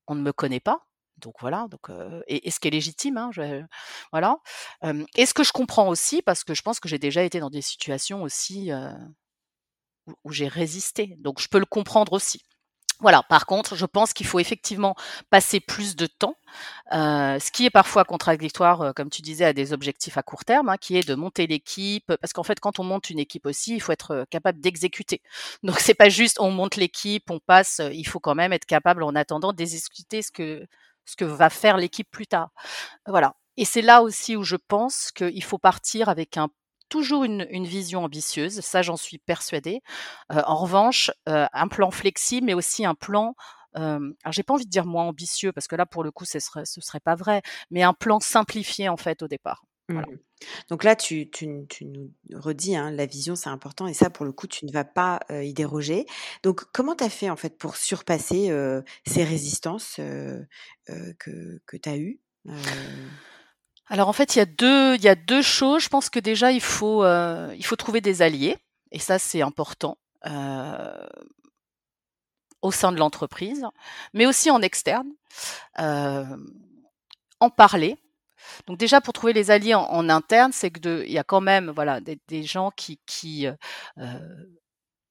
[0.08, 0.84] on ne me connaît pas
[1.18, 1.90] donc voilà, donc
[2.28, 3.32] et, et, ce qui est légitime, hein,
[4.12, 4.38] voilà.
[5.16, 7.50] et ce que je comprends aussi, parce que je pense que j'ai déjà été dans
[7.50, 8.72] des situations aussi
[10.24, 12.42] où, j'ai résisté, donc je peux le comprendre aussi.
[13.00, 13.22] Voilà.
[13.24, 14.96] Par contre, je pense qu'il faut effectivement
[15.30, 16.36] passer plus de temps,
[16.94, 20.46] euh, ce qui est parfois contradictoire, euh, comme tu disais, à des objectifs à court
[20.46, 22.12] terme, hein, qui est de monter l'équipe.
[22.20, 25.22] Parce qu'en fait, quand on monte une équipe aussi, il faut être euh, capable d'exécuter.
[25.64, 27.82] Donc, c'est pas juste on monte l'équipe, on passe.
[27.92, 30.66] Il faut quand même être capable, en attendant, d'exécuter ce que
[31.06, 32.50] ce que va faire l'équipe plus tard.
[33.08, 33.36] Voilà.
[33.58, 36.50] Et c'est là aussi où je pense qu'il faut partir avec un
[36.90, 39.82] toujours une, vision ambitieuse, ça j'en suis persuadée.
[40.32, 43.36] Euh, en revanche, euh, un plan flexible, mais aussi un plan
[43.76, 46.26] euh, alors j'ai pas envie de dire moins ambitieux parce que là pour le coup
[46.26, 49.66] ce serait serait pas vrai, mais un plan simplifié en fait au départ.
[49.90, 50.02] Mmh.
[50.70, 51.30] Donc là, tu,
[51.82, 54.84] nous redis, hein, la vision, c'est important, et ça, pour le coup, tu ne vas
[54.84, 56.06] pas y déroger.
[56.44, 58.52] Donc, comment tu as fait, en fait, pour surpasser
[59.06, 62.20] ces résistances que, que tu as eues
[63.90, 65.84] Alors, en fait, il y, a deux, il y a deux choses.
[65.84, 68.58] Je pense que déjà, il faut, il faut trouver des alliés,
[68.92, 69.98] et ça, c'est important.
[72.62, 73.66] au sein de l'entreprise,
[74.14, 75.10] mais aussi en externe,
[75.78, 77.98] en parler,
[78.66, 81.70] donc déjà pour trouver les alliés en, interne, c'est que il y a quand même
[81.70, 83.54] voilà des, gens qui euh,
[83.98, 84.20] euh,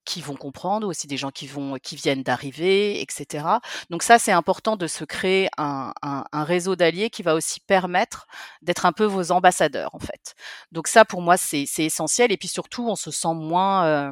[0.07, 3.45] qui vont comprendre, aussi des gens qui vont qui viennent d'arriver, etc.
[3.89, 7.59] Donc ça, c'est important de se créer un, un, un réseau d'alliés qui va aussi
[7.59, 8.25] permettre
[8.61, 10.33] d'être un peu vos ambassadeurs en fait.
[10.71, 12.31] Donc ça, pour moi, c'est essentiel.
[12.31, 14.11] Et puis surtout, on se sent moins euh,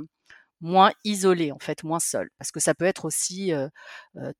[0.65, 3.69] moins isolé en fait, moins seul, parce que ça peut être aussi euh,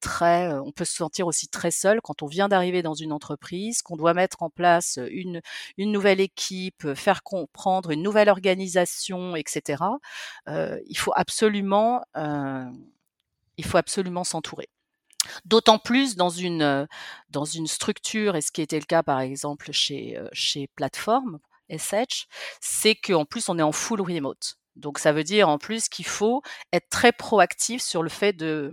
[0.02, 3.82] très, on peut se sentir aussi très seul quand on vient d'arriver dans une entreprise,
[3.84, 5.42] qu'on doit mettre en place une
[5.78, 9.84] une nouvelle équipe, faire comprendre une nouvelle organisation, etc.
[10.50, 12.66] Euh, il faut absolument, euh,
[13.58, 14.70] il faut absolument s'entourer.
[15.46, 16.88] D'autant plus dans une
[17.30, 22.28] dans une structure, et ce qui était le cas par exemple chez chez Plateforme SH,
[22.62, 24.58] c'est qu'en plus on est en full remote.
[24.76, 26.42] Donc ça veut dire en plus qu'il faut
[26.74, 28.72] être très proactif sur le fait de,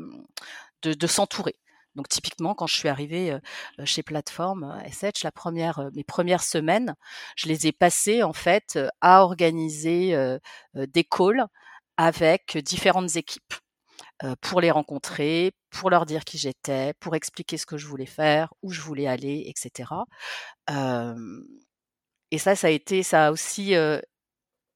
[0.82, 1.56] de, de s'entourer.
[1.94, 3.36] Donc typiquement, quand je suis arrivée
[3.84, 6.94] chez Plateforme SH, la première, mes premières semaines,
[7.36, 10.16] je les ai passées en fait à organiser
[10.74, 11.44] des calls
[11.98, 13.54] avec différentes équipes
[14.40, 18.54] pour les rencontrer, pour leur dire qui j'étais, pour expliquer ce que je voulais faire,
[18.62, 19.90] où je voulais aller, etc.
[22.30, 23.74] et ça, ça a été, ça a aussi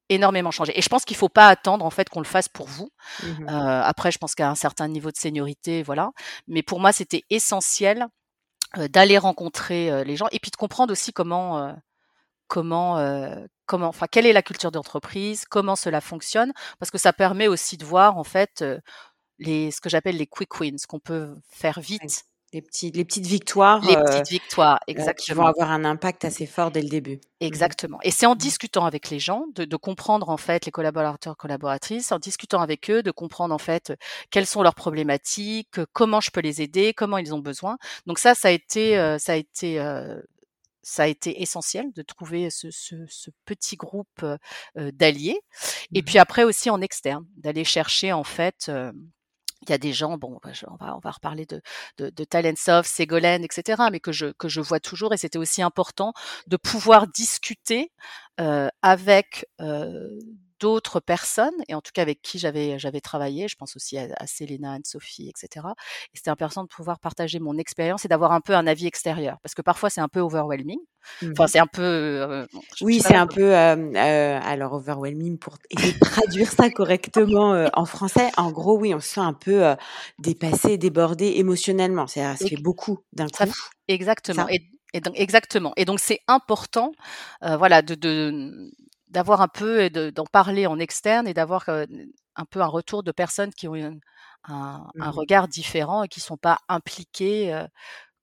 [0.09, 0.77] énormément changé.
[0.79, 2.91] Et je pense qu'il faut pas attendre en fait qu'on le fasse pour vous.
[3.23, 6.11] Mmh euh, après, je pense qu'à un certain niveau de seniorité, voilà.
[6.47, 8.07] Mais pour moi, c'était essentiel
[8.79, 11.73] euh, d'aller rencontrer euh, les gens et puis de comprendre aussi comment, euh,
[12.49, 17.13] comment, euh, comment, enfin, quelle est la culture d'entreprise, comment cela fonctionne, parce que ça
[17.13, 18.65] permet aussi de voir en fait
[19.39, 22.25] les, ce que j'appelle les quick wins, qu'on peut faire vite
[22.57, 23.81] les, petits, les petites victoires.
[23.85, 25.25] Les petites victoires, exactement.
[25.25, 27.21] qui vont avoir un impact assez fort dès le début.
[27.41, 27.99] Exactement.
[28.03, 32.13] Et c'est en discutant avec les gens, de, de, comprendre en fait les collaborateurs, collaboratrices,
[32.13, 33.93] en discutant avec eux, de comprendre en fait
[34.31, 37.77] quelles sont leurs problématiques, comment je peux les aider, comment ils ont besoin.
[38.07, 40.19] Donc ça, ça a été, euh, ça a été euh,
[40.83, 44.39] ça a été essentiel de trouver ce, ce, ce petit groupe euh,
[44.93, 45.41] d'alliés.
[45.93, 48.71] Et puis après aussi en externe, d'aller chercher en fait
[49.69, 51.61] il y a des gens, bon, bah, on va, on va reparler de,
[51.99, 52.25] de, de
[52.85, 56.13] Ségolène, etc., mais que je, que je vois toujours, et c'était aussi important
[56.47, 57.93] de pouvoir discuter
[58.83, 59.47] avec
[60.61, 64.09] d'autres personnes, et en tout cas avec qui j'avais j'avais travaillé, je pense aussi à,
[64.17, 65.67] à Selena, Anne-Sophie, etc.
[66.13, 69.39] Et c'était important de pouvoir partager mon expérience et d'avoir un peu un avis extérieur,
[69.43, 70.79] parce que parfois c'est un peu overwhelming.
[71.23, 71.83] Enfin, mmh c'est un peu.
[71.83, 72.47] Euh,
[72.81, 73.55] oui, c'est un peu.
[73.55, 75.57] Euh, euh, alors, overwhelming pour
[76.01, 78.31] traduire ça correctement en français.
[78.37, 79.75] En gros, oui, on se sent un peu
[80.19, 82.07] dépassé, débordé émotionnellement.
[82.07, 83.45] C'est, ça fait beaucoup d'un coup.
[83.89, 84.49] exactement.
[84.49, 84.61] Et,
[84.93, 85.73] et, donc, exactement.
[85.77, 86.93] Et donc, c'est important,
[87.43, 88.71] voilà, de, de
[89.17, 93.51] d'avoir un peu d'en parler en externe et d'avoir un peu un retour de personnes
[93.51, 93.75] qui ont
[94.45, 97.65] un, mmh regard différent et qui sont pas impliqués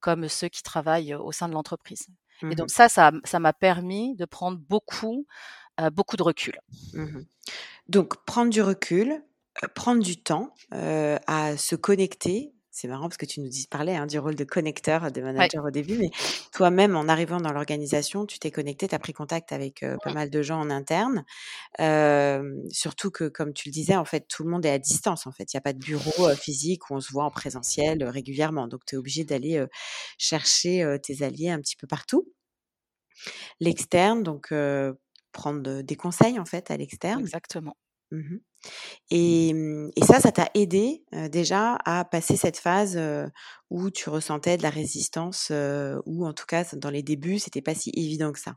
[0.01, 2.06] comme ceux qui travaillent au sein de l'entreprise.
[2.43, 5.25] Mmh et donc ça, ça, ça m'a permis de prendre beaucoup,
[5.82, 6.60] euh, beaucoup de recul.
[6.93, 7.21] Mmh
[7.89, 9.21] donc prendre du recul,
[9.73, 13.95] prendre du temps euh, à se connecter c'est marrant parce que tu nous dis, parlais
[13.95, 16.09] hein, du rôle de connecteur, de manager au début, mais
[16.51, 20.31] toi-même, en arrivant dans l'organisation, tu t'es connecté, tu as pris contact avec pas mal
[20.31, 21.23] de gens en interne.
[22.71, 25.27] surtout que, comme tu le disais, en fait, tout le monde est à distance.
[25.27, 28.03] En fait, il n'y a pas de bureau physique où on se voit en présentiel
[28.03, 28.67] régulièrement.
[28.67, 29.63] Donc, tu es obligé d'aller
[30.17, 32.27] chercher tes alliés un petit peu partout.
[33.59, 34.51] L'externe, donc
[35.31, 37.19] prendre des conseils en fait à l'externe.
[37.19, 37.77] Exactement.
[38.12, 38.38] Mmh
[39.12, 42.99] Mmh, et, ça, ça t'a aidé déjà à passer cette phase
[43.69, 45.52] où tu ressentais de la résistance,
[46.06, 48.56] ou en tout cas dans les débuts, c'était pas si évident que ça?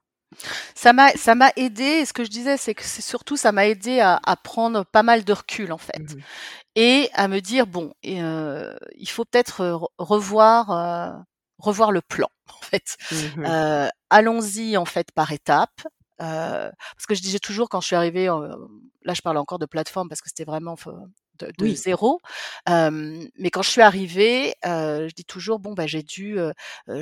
[0.75, 1.85] Ça m'a, ça m'a aidé.
[1.85, 5.03] Et ce que je disais, c'est que c'est surtout ça m'a aidé à, prendre pas
[5.03, 6.23] mal de recul en fait, mmh
[6.79, 11.25] et à me dire bon, il faut peut-être revoir,
[11.59, 12.97] revoir le plan en fait.
[13.11, 15.83] Mmh allons-y en fait par étapes.
[16.23, 19.67] Euh, parce que je disais toujours quand je suis arrivée, là je parle encore de
[19.67, 20.77] plateforme parce que c'était vraiment
[21.39, 22.21] de, de zéro.
[22.67, 26.53] mais quand je suis arrivée, euh, je dis toujours bon bah j'ai dû, euh,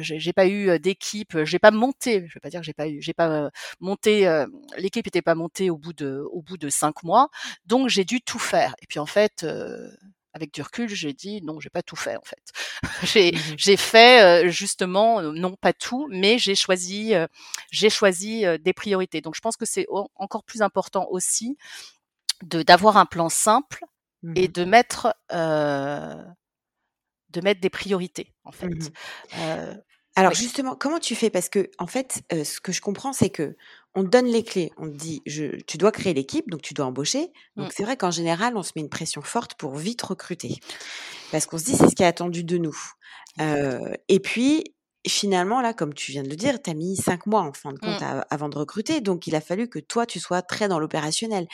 [0.00, 2.27] j'ai pas eu d'équipe, j'ai pas monté.
[2.29, 3.50] Je vais pas dire que j'ai pas eu, j'ai pas
[3.81, 4.44] monté.
[4.77, 7.29] L'équipe était pas montée au bout de au bout de cinq mois,
[7.66, 8.74] donc j'ai dû tout faire.
[8.83, 9.46] Et puis en fait
[10.35, 12.42] avec du recul, j'ai dit non, j'ai pas tout fait en fait.
[13.03, 17.14] j'ai mmh j'ai fait justement non pas tout, mais j'ai choisi
[17.70, 19.20] j'ai choisi des priorités.
[19.20, 21.57] Donc je pense que c'est encore plus important aussi
[22.42, 23.85] de d'avoir un plan simple
[24.35, 28.90] et mmh de mettre de mettre des priorités en fait.
[29.37, 29.75] Mmh
[30.16, 31.31] alors justement, comment tu fais?
[31.31, 33.57] Parce que en fait, ce que je comprends, c'est que
[33.94, 36.74] on te donne les clés, on te dit, je, tu dois créer l'équipe, donc tu
[36.74, 37.33] dois embaucher.
[37.57, 37.72] Donc mmh.
[37.77, 40.57] c'est vrai qu'en général, on se met une pression forte pour vite recruter,
[41.33, 42.77] parce qu'on se dit c'est ce qui est attendu de nous.
[44.09, 44.64] et puis
[45.11, 47.73] finalement, là, comme tu viens de le dire, tu as mis cinq mois en fin
[47.73, 48.25] de compte mmh.
[48.31, 49.01] avant de recruter.
[49.01, 51.47] Donc, il a fallu que toi, tu sois très dans l'opérationnel.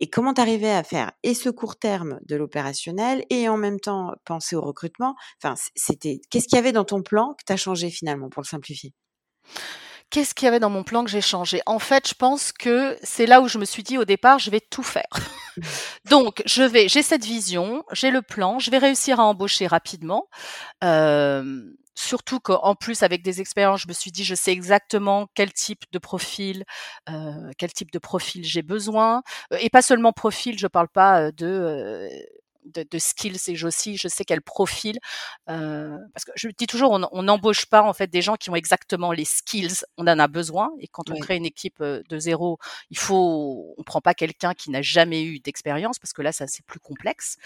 [0.00, 4.12] Et comment t'arrivais à faire et ce court terme de l'opérationnel et en même temps
[4.24, 5.14] penser au recrutement?
[5.42, 8.42] Enfin, c'était qu'est-ce qu'il y avait dans ton plan que tu as changé finalement pour
[8.42, 8.94] le simplifier?
[10.10, 11.60] Qu'est-ce qu'il y avait dans mon plan que j'ai changé?
[11.66, 14.50] En fait, je pense que c'est là où je me suis dit au départ, je
[14.50, 15.04] vais tout faire.
[15.56, 15.62] Mmh.
[16.10, 20.28] Donc, je vais, j'ai cette vision, j'ai le plan, je vais réussir à embaucher rapidement.
[20.84, 21.62] Euh,
[21.98, 25.82] surtout qu'en plus avec des expériences, je me suis dit je sais exactement quel type
[25.92, 26.64] de profil,
[27.10, 29.22] euh, quel type de profil j'ai besoin,
[29.60, 32.08] et pas seulement profil, je parle pas de
[32.64, 34.98] de, de, skills et aussi je sais quel profil
[35.48, 38.56] euh, parce que je dis toujours on n'embauche pas en fait des gens qui ont
[38.56, 39.84] exactement les skills.
[39.96, 42.58] On en a besoin et quand on crée une équipe de zéro
[42.90, 46.46] il faut on prend pas quelqu'un qui n'a jamais eu d'expérience parce que là ça
[46.46, 47.38] c'est plus complexe.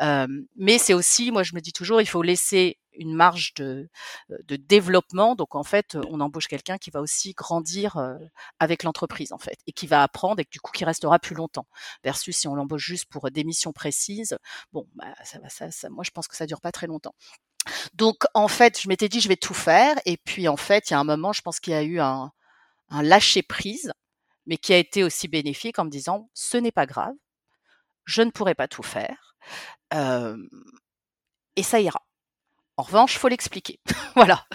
[0.00, 3.88] Euh, mais c'est aussi moi je me dis toujours il faut laisser une marge de,
[4.48, 5.34] développement.
[5.34, 7.96] Donc en fait, on embauche quelqu'un qui va aussi grandir
[8.58, 11.66] avec l'entreprise en fait et qui va apprendre et du coup qui restera plus longtemps.
[12.04, 14.36] Versus si on l'embauche juste pour des missions précises,
[14.72, 17.14] bon, bah, ça ça, ça, moi je pense que ça dure pas très longtemps.
[17.94, 20.92] Donc en fait, je m'étais dit je vais tout faire et puis en fait, il
[20.92, 22.32] y a un moment, je pense qu'il y a eu un,
[22.90, 23.92] lâcher prise,
[24.46, 27.14] mais qui a été aussi bénéfique en me disant ce n'est pas grave,
[28.04, 29.36] je ne pourrai pas tout faire.
[31.56, 32.07] Et ça ira.
[32.78, 33.80] En revanche, il faut l'expliquer.
[34.14, 34.46] voilà.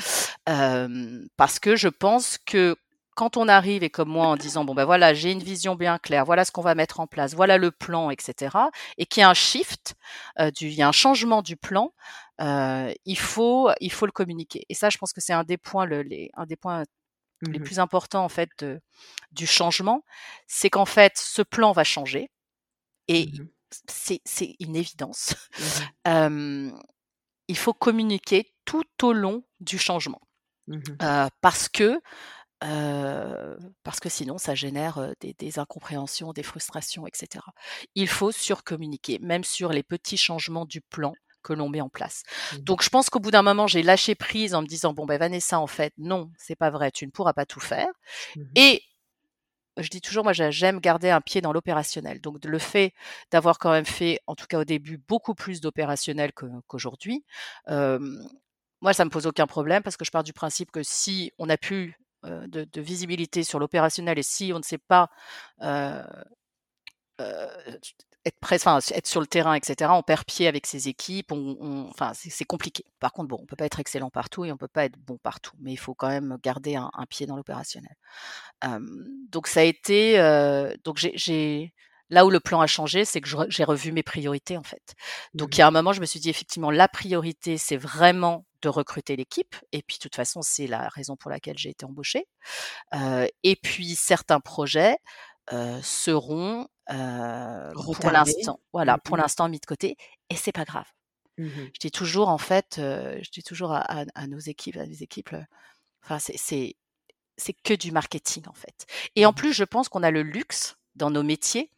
[1.37, 2.75] parce que je pense que
[3.15, 5.99] quand on arrive et comme moi en disant bon ben voilà j'ai une vision bien
[5.99, 8.57] claire voilà ce qu'on va mettre en place voilà le plan etc
[8.97, 9.93] et qu'il y a un shift
[10.57, 11.91] du, il y a un changement du plan
[12.39, 14.65] il faut il faut le communiquer.
[14.69, 16.83] Et ça je pense que c'est un des points le, les, un des points
[17.41, 18.79] les mmh plus importants en fait de,
[19.31, 20.03] du changement.
[20.47, 22.31] C'est qu'en fait ce plan va changer
[23.07, 23.47] et mmh
[23.87, 25.35] c'est une évidence.
[26.05, 26.71] Mmh
[27.47, 30.21] il faut communiquer tout au long du changement.
[30.67, 30.79] Mmh
[31.41, 31.99] parce que
[33.83, 37.43] parce que sinon ça génère des, incompréhensions, des frustrations, etc.
[37.95, 42.23] Il faut surcommuniquer, même sur les petits changements du plan que l'on met en place.
[42.53, 45.05] Mmh Donc je pense qu'au bout d'un moment, j'ai lâché prise en me disant bon
[45.05, 47.89] ben Vanessa, en fait, non, c'est pas vrai, tu ne pourras pas tout faire.
[48.37, 48.81] Mmh Et
[49.77, 52.21] je dis toujours, moi, j'aime garder un pied dans l'opérationnel.
[52.21, 52.93] Donc, le fait
[53.31, 57.23] d'avoir quand même fait, en tout cas au début, beaucoup plus d'opérationnel qu'aujourd'hui,
[57.67, 61.45] moi, ça me pose aucun problème parce que je pars du principe que si on
[61.45, 65.09] n'a plus de, visibilité sur l'opérationnel et si on ne sait pas
[68.25, 69.91] être enfin, être sur le terrain, etc.
[69.93, 71.31] On perd pied avec ses équipes.
[71.31, 72.85] On, enfin, c'est compliqué.
[72.99, 75.17] Par contre, bon, on peut pas être excellent partout et on peut pas être bon
[75.17, 77.95] partout, mais il faut quand même garder un, pied dans l'opérationnel.
[79.29, 80.17] donc ça a été,
[80.83, 81.73] donc j'ai
[82.09, 84.95] là où le plan a changé, c'est que j'ai revu mes priorités en fait.
[85.33, 87.77] Donc mmh il y a un moment, je me suis dit effectivement, la priorité, c'est
[87.77, 89.55] vraiment de recruter l'équipe.
[89.71, 92.25] Et puis, de toute façon, c'est la raison pour laquelle j'ai été embauchée.
[93.43, 94.97] et puis, certains projets
[95.81, 99.97] seront pour l'instant, voilà, pour mmh l'instant mis de côté,
[100.29, 100.87] et c'est pas grave.
[101.37, 105.35] Mmh je dis toujours en fait, je dis toujours à, nos équipes, à mes équipes,
[106.03, 106.75] enfin c'est
[107.35, 108.85] c'est que du marketing en fait.
[109.15, 111.71] Et en mmh plus, je pense qu'on a le luxe dans nos métiers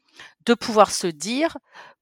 [0.45, 1.57] de pouvoir se dire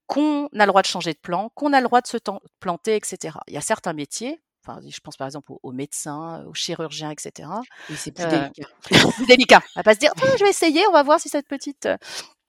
[0.07, 2.17] qu'on a le droit de changer de plan, qu'on a le droit de se
[2.59, 3.37] planter, etc.
[3.47, 7.49] Il y a certains métiers, enfin, je pense par exemple aux, médecins, aux chirurgiens, etc.
[7.95, 8.67] c'est plus délicat.
[9.15, 9.61] plus délicat.
[9.75, 11.87] On va pas se dire, «Oh, je vais essayer, on va voir si cette petite.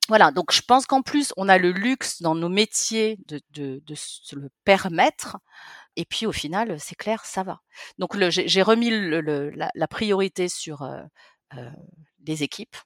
[0.08, 3.82] Voilà, donc je pense qu'en plus, on a le luxe dans nos métiers de, de,
[3.86, 5.38] de se le permettre.
[5.96, 7.60] Et puis au final, c'est clair, ça va.
[7.98, 11.02] Donc j'ai remis le, la, priorité sur euh,
[11.56, 11.70] euh,
[12.26, 12.76] les équipes.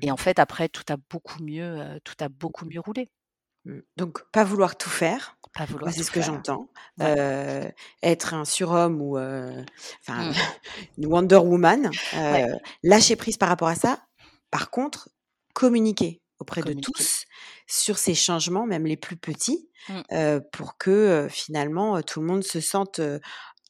[0.00, 0.18] Et en mmh.
[0.18, 3.10] fait, après, tout a beaucoup mieux, euh, tout a beaucoup mieux roulé.
[3.64, 3.78] Mmh.
[3.96, 5.36] Donc, pas vouloir tout faire.
[5.54, 6.68] Pas vouloir c'est ce que j'entends.
[8.02, 10.34] être un surhomme ou enfin mmh.
[10.98, 11.90] une Wonder Woman.
[12.82, 14.02] Lâcher prise par rapport à ça.
[14.50, 15.10] Par contre,
[15.54, 17.24] communiquer auprès de tous
[17.66, 20.40] sur ces changements, même les plus petits, mmh.
[20.52, 23.00] pour que finalement tout le monde se sente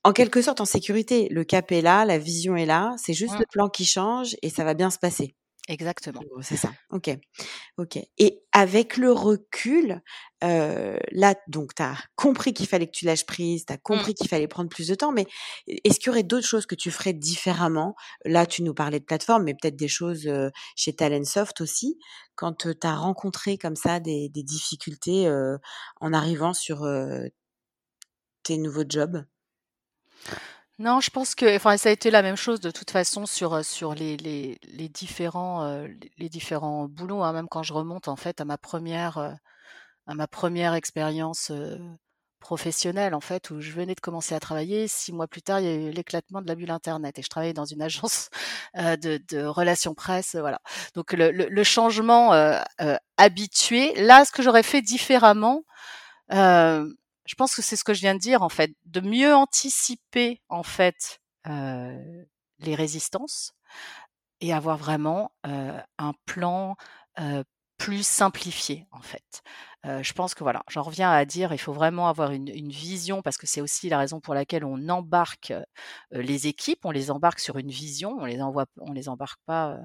[0.05, 1.29] en quelque sorte en sécurité.
[1.31, 4.51] Le cap est là, la vision est là, c'est juste le plan qui change et
[4.51, 5.35] ça va bien se passer.
[5.69, 6.21] Exactement.
[6.41, 6.73] C'est ça.
[6.91, 7.11] Ok.
[7.79, 7.99] Ok.
[8.19, 10.03] Et avec le recul,
[10.43, 13.83] euh, là, donc, tu as compris qu'il fallait que tu lâches prise, tu as mmh.
[13.83, 15.27] compris qu'il fallait prendre plus de temps, mais
[15.69, 17.95] est-ce qu'il y aurait d'autres choses que tu ferais différemment?
[18.25, 21.97] Là, tu nous parlais de plateforme, mais peut-être des choses euh, chez Talentsoft aussi,
[22.35, 25.59] quand tu as rencontré comme ça des, des difficultés euh,
[26.01, 26.85] en arrivant sur
[28.43, 29.25] tes nouveaux jobs?
[30.79, 33.65] Non, je pense que enfin, ça a été la même chose de toute façon sur,
[33.65, 35.85] sur les les les différents,
[36.19, 37.33] les différents boulots, hein.
[37.33, 39.19] Même quand je remonte en fait à ma première,
[40.07, 41.53] à ma première expérience,
[42.41, 44.89] professionnelle en fait, où je venais de commencer à travailler.
[44.89, 47.29] Six mois plus tard, il y a eu l'éclatement de la bulle internet et je
[47.29, 48.31] travaillais dans une agence,
[48.77, 50.61] de de relations presse, voilà.
[50.95, 52.33] Donc le le le changement,
[53.19, 53.95] habitué.
[54.03, 55.65] Là, ce que j'aurais fait différemment,
[57.25, 60.41] je pense que c'est ce que je viens de dire en fait, de mieux anticiper
[60.49, 62.25] en fait euh,
[62.61, 63.53] les résistances
[64.41, 66.77] et avoir vraiment euh, un plan
[67.21, 67.45] euh,
[67.79, 69.43] plus simplifié en fait.
[69.85, 73.23] je pense que voilà, j'en reviens à dire, il faut vraiment avoir une, une vision
[73.23, 75.53] parce que c'est aussi la raison pour laquelle on embarque
[76.13, 79.81] les équipes, on les embarque sur une vision, on les envoie, on les embarque pas.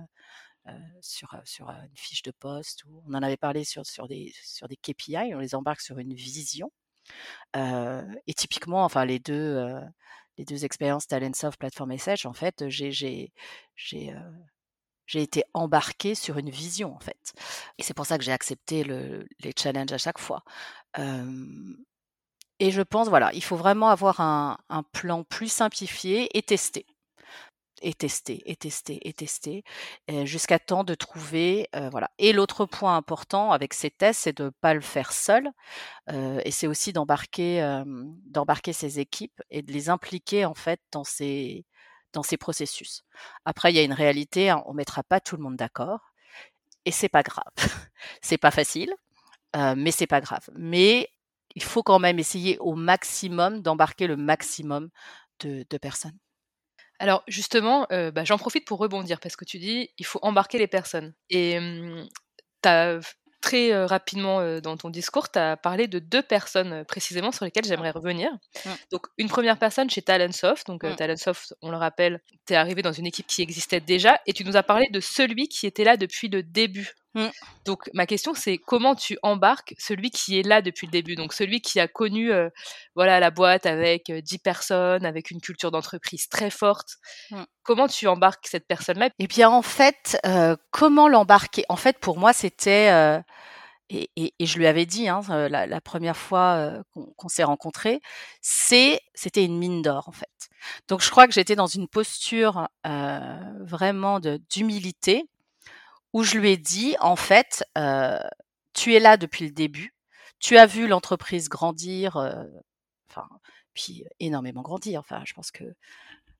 [1.02, 4.68] sur, sur une fiche de poste ou on en avait parlé sur, sur, des, sur
[4.68, 6.72] des KPI, on les embarque sur une vision
[7.56, 9.66] et typiquement, enfin les deux,
[10.38, 13.34] les deux expériences Talentsoft, Platform Message, en fait, j'ai j'ai
[13.76, 14.14] j'ai
[15.08, 17.34] j'ai été embarquée sur une vision en fait.
[17.78, 20.44] Et c'est pour ça que j'ai accepté le, les challenges à chaque fois.
[22.60, 26.86] et je pense, voilà, il faut vraiment avoir un, un plan plus simplifié et testé
[27.82, 29.64] et tester, et tester, et tester,
[30.24, 32.10] jusqu'à temps de trouver, voilà.
[32.18, 35.50] Et l'autre point important avec ces tests, c'est de ne pas le faire seul,
[36.10, 37.84] et c'est aussi d'embarquer,
[38.26, 41.66] d'embarquer ces équipes et de les impliquer en fait dans ces,
[42.14, 43.04] dans ces processus.
[43.46, 46.14] Après, il y a une réalité, hein, on mettra pas tout le monde d'accord,
[46.86, 47.54] et c'est pas grave,
[48.22, 48.94] c'est pas facile,
[49.56, 50.50] mais c'est pas grave.
[50.56, 51.10] Mais
[51.56, 54.90] il faut quand même essayer au maximum d'embarquer le maximum
[55.40, 56.18] de personnes.
[57.00, 60.68] Alors justement, bah, j'en profite pour rebondir parce que tu dis il faut embarquer les
[60.68, 61.14] personnes.
[61.30, 61.60] Et
[62.64, 63.00] tu as
[63.40, 67.92] très rapidement dans ton discours, tu as parlé de deux personnes précisément sur lesquelles j'aimerais
[67.92, 68.30] revenir.
[68.66, 68.70] Mmh.
[68.92, 70.68] Donc une première personne chez Talentsoft.
[70.68, 70.96] Donc mmh.
[70.96, 74.44] Talentsoft, on le rappelle, tu es arrivé dans une équipe qui existait déjà et tu
[74.44, 77.30] nous as parlé de celui qui était là depuis le début Mmh.
[77.66, 81.34] Donc ma question c'est comment tu embarques celui qui est là depuis le début, donc
[81.34, 82.50] celui qui a connu euh,
[82.94, 86.98] voilà la boîte avec 10 euh, personnes, avec une culture d'entreprise très forte.
[87.32, 87.44] Mmh.
[87.64, 89.10] Comment tu embarques cette personne-là?
[89.18, 91.66] Eh bien en fait, euh, comment l'embarquer?
[91.70, 93.24] En fait pour moi c'était
[93.90, 96.84] et, je lui avais dit hein, la, première fois
[97.16, 98.00] qu'on s'est rencontrés,
[98.42, 100.50] c'est c'était une mine d'or en fait.
[100.88, 105.28] Donc je crois que j'étais dans une posture vraiment d'humilité
[106.18, 108.18] où je lui ai dit, en fait, euh,
[108.74, 109.94] tu es là depuis le début,
[110.40, 112.44] tu as vu l'entreprise grandir, euh,
[113.08, 113.28] enfin,
[113.76, 115.00] puis énormément grandir.
[115.00, 115.64] Enfin, je pense que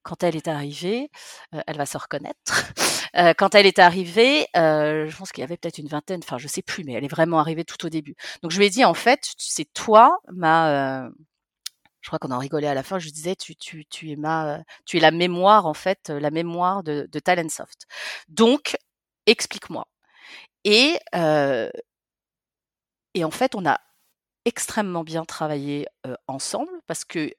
[0.02, 1.12] quand elle est arrivée,
[1.54, 2.42] euh, elle va se reconnaître.
[3.38, 6.62] quand elle est arrivée, je pense qu'il y avait peut-être une vingtaine, enfin, je sais
[6.62, 8.16] plus, mais elle est vraiment arrivée tout au début.
[8.42, 11.08] Donc, je lui ai dit, en fait, c'est toi, ma,
[12.00, 12.98] je crois qu'on en rigolait à la fin.
[12.98, 17.18] Je disais, tu, es ma, tu es la mémoire en fait, la mémoire de, de
[17.20, 17.86] Talentsoft.
[18.28, 18.76] Donc,
[19.28, 19.86] explique-moi.
[20.64, 21.70] Et, en
[23.30, 23.80] fait, on a
[24.44, 25.86] extrêmement bien travaillé
[26.26, 27.32] ensemble parce que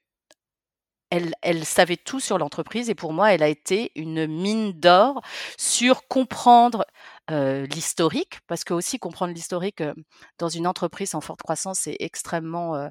[1.10, 5.22] elle, elle, savait tout sur l'entreprise et pour moi, elle a été une mine d'or
[5.58, 6.86] sur comprendre
[7.28, 9.82] l'historique, parce que aussi comprendre l'historique
[10.38, 12.90] dans une entreprise en forte croissance, c'est extrêmement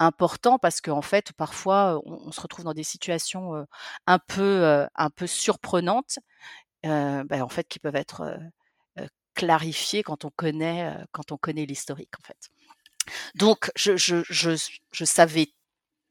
[0.00, 3.66] important parce qu'en fait, parfois, on, se retrouve dans des situations
[4.06, 6.18] un peu, un peu surprenantes,
[6.82, 8.38] ben, en fait, qui peuvent être
[9.34, 12.50] clarifiées quand on connaît, quand on connaît l'historique, en fait.
[13.34, 14.50] Donc, je, je, je,
[14.92, 15.48] je savais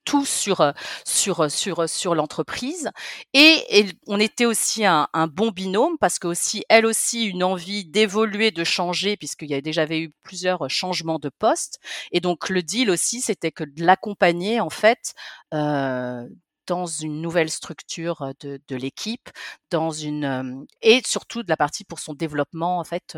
[0.09, 0.73] tout sur
[1.05, 2.89] sur sur sur l'entreprise
[3.33, 8.49] et, on était aussi un, bon binôme parce que aussi elle aussi une envie d'évoluer
[8.51, 11.79] de changer puisqu'il y avait déjà eu plusieurs changements de poste
[12.11, 15.13] et donc le deal aussi c'était que de l'accompagner en fait
[15.53, 16.27] euh,
[16.69, 19.29] dans une nouvelle structure de, l'équipe,
[19.71, 23.17] dans une et surtout de la partie pour son développement en fait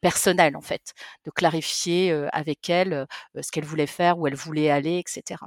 [0.00, 0.94] personnel en fait,
[1.24, 3.06] de clarifier avec elle
[3.40, 5.40] ce qu'elle voulait faire, où elle voulait aller, etc.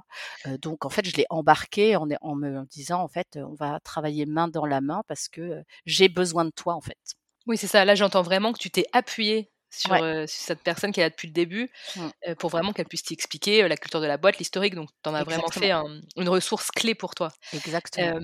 [0.61, 4.25] donc en fait, je l'ai embarqué en, en, me disant en fait, on va travailler
[4.25, 6.97] main dans la main parce que j'ai besoin de toi en fait.
[7.47, 7.83] Oui, c'est ça.
[7.83, 9.95] Là, j'entends vraiment que tu t'es appuyé sur,
[10.27, 12.33] cette personne qui est là depuis le début mmh.
[12.39, 14.75] pour vraiment qu'elle puisse t'expliquer la culture de la boîte, l'historique.
[14.75, 17.31] Donc, tu en as vraiment fait une ressource clé pour toi.
[17.53, 18.19] Exactement.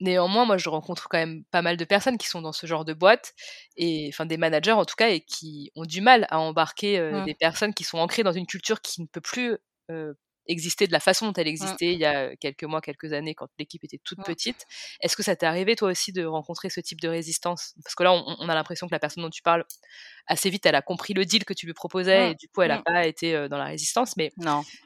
[0.00, 2.84] Néanmoins, moi, je rencontre quand même pas mal de personnes qui sont dans ce genre
[2.84, 3.32] de boîte,
[3.76, 7.24] et enfin des managers en tout cas, et qui ont du mal à embarquer mmh.
[7.24, 9.56] des personnes qui sont ancrées dans une culture qui ne peut plus
[10.46, 11.48] exister de la façon dont elle mmh.
[11.48, 14.24] existait il y a quelques mois, quelques années, quand l'équipe était toute mmh.
[14.24, 14.66] petite.
[15.00, 17.74] Est-ce que ça t'est arrivé toi aussi de rencontrer ce type de résistance?
[17.82, 19.64] Parce que là, on, a l'impression que la personne dont tu parles,
[20.26, 22.32] assez vite, elle a compris le deal que tu lui proposais, mmh.
[22.32, 24.16] et du coup, elle n'a pas été dans la résistance.
[24.16, 24.32] Mais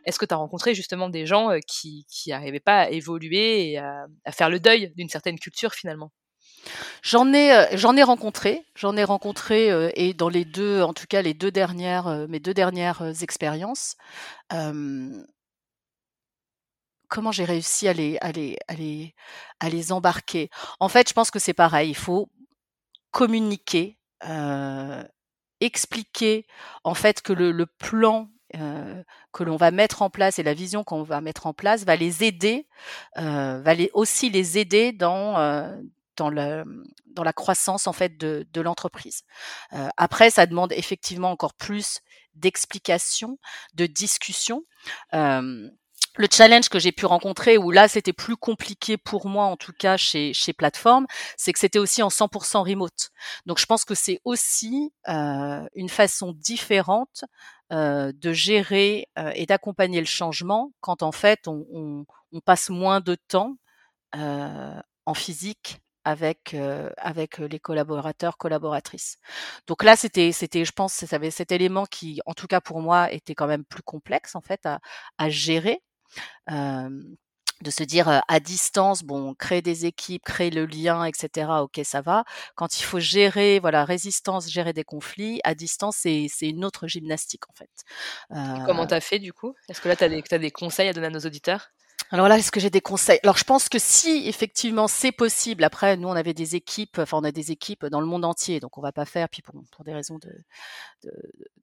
[0.04, 4.06] est-ce que tu as rencontré justement des gens qui n'arrivaient pas à évoluer et à,
[4.32, 6.12] faire le deuil d'une certaine culture finalement?
[7.02, 11.22] J'en ai, j'en ai rencontré, j'en ai rencontré et dans les deux, en tout cas
[11.22, 13.96] les deux dernières, mes deux dernières expériences,
[17.08, 18.58] comment j'ai réussi à les, à les,
[19.60, 20.50] à les, embarquer.
[20.78, 21.90] En fait, je pense que c'est pareil.
[21.90, 22.30] Il faut
[23.10, 25.02] communiquer, euh,
[25.60, 26.46] expliquer
[26.84, 29.02] en fait que le, plan euh,
[29.32, 31.96] que l'on va mettre en place et la vision qu'on va mettre en place va
[31.96, 32.68] les aider,
[33.18, 35.36] euh, va aussi les aider dans
[36.18, 39.22] la croissance en fait de, l'entreprise.
[39.96, 42.00] Après, ça demande effectivement encore plus
[42.34, 43.38] d'explications,
[43.74, 44.64] de discussions.
[46.18, 49.72] Le challenge que j'ai pu rencontrer, où là c'était plus compliqué pour moi en tout
[49.72, 51.06] cas chez, chez Plateforme,
[51.36, 53.10] c'est que c'était aussi en 100% remote.
[53.46, 57.24] Donc je pense que c'est aussi euh, une façon différente
[57.72, 62.68] euh, de gérer euh, et d'accompagner le changement quand en fait on, on, on passe
[62.68, 63.56] moins de temps
[64.16, 69.18] euh, en physique avec euh, avec les collaborateurs collaboratrices.
[69.66, 73.12] Donc là c'était c'était je pense avait cet élément qui en tout cas pour moi
[73.12, 74.80] était quand même plus complexe en fait à,
[75.18, 75.82] à gérer
[77.62, 81.50] de se dire à distance, bon, créer des équipes, créer le lien, etc.
[81.60, 82.24] Ok, ça va.
[82.54, 87.48] Quand il faut gérer, voilà, résistance, gérer des conflits, à distance, c'est une autre gymnastique
[87.48, 87.70] en fait.
[88.32, 88.64] Euh...
[88.66, 89.54] Comment t'as fait du coup?
[89.68, 91.70] Est-ce que là, tu as, as, des conseils à donner à nos auditeurs?
[92.10, 93.18] Alors là, est-ce que j'ai des conseils?
[93.22, 97.18] Alors je pense que si effectivement c'est possible, après nous on avait des équipes, enfin
[97.18, 99.54] on a des équipes dans le monde entier, donc on va pas faire, puis pour,
[99.72, 100.32] pour des raisons de,
[101.02, 101.12] de,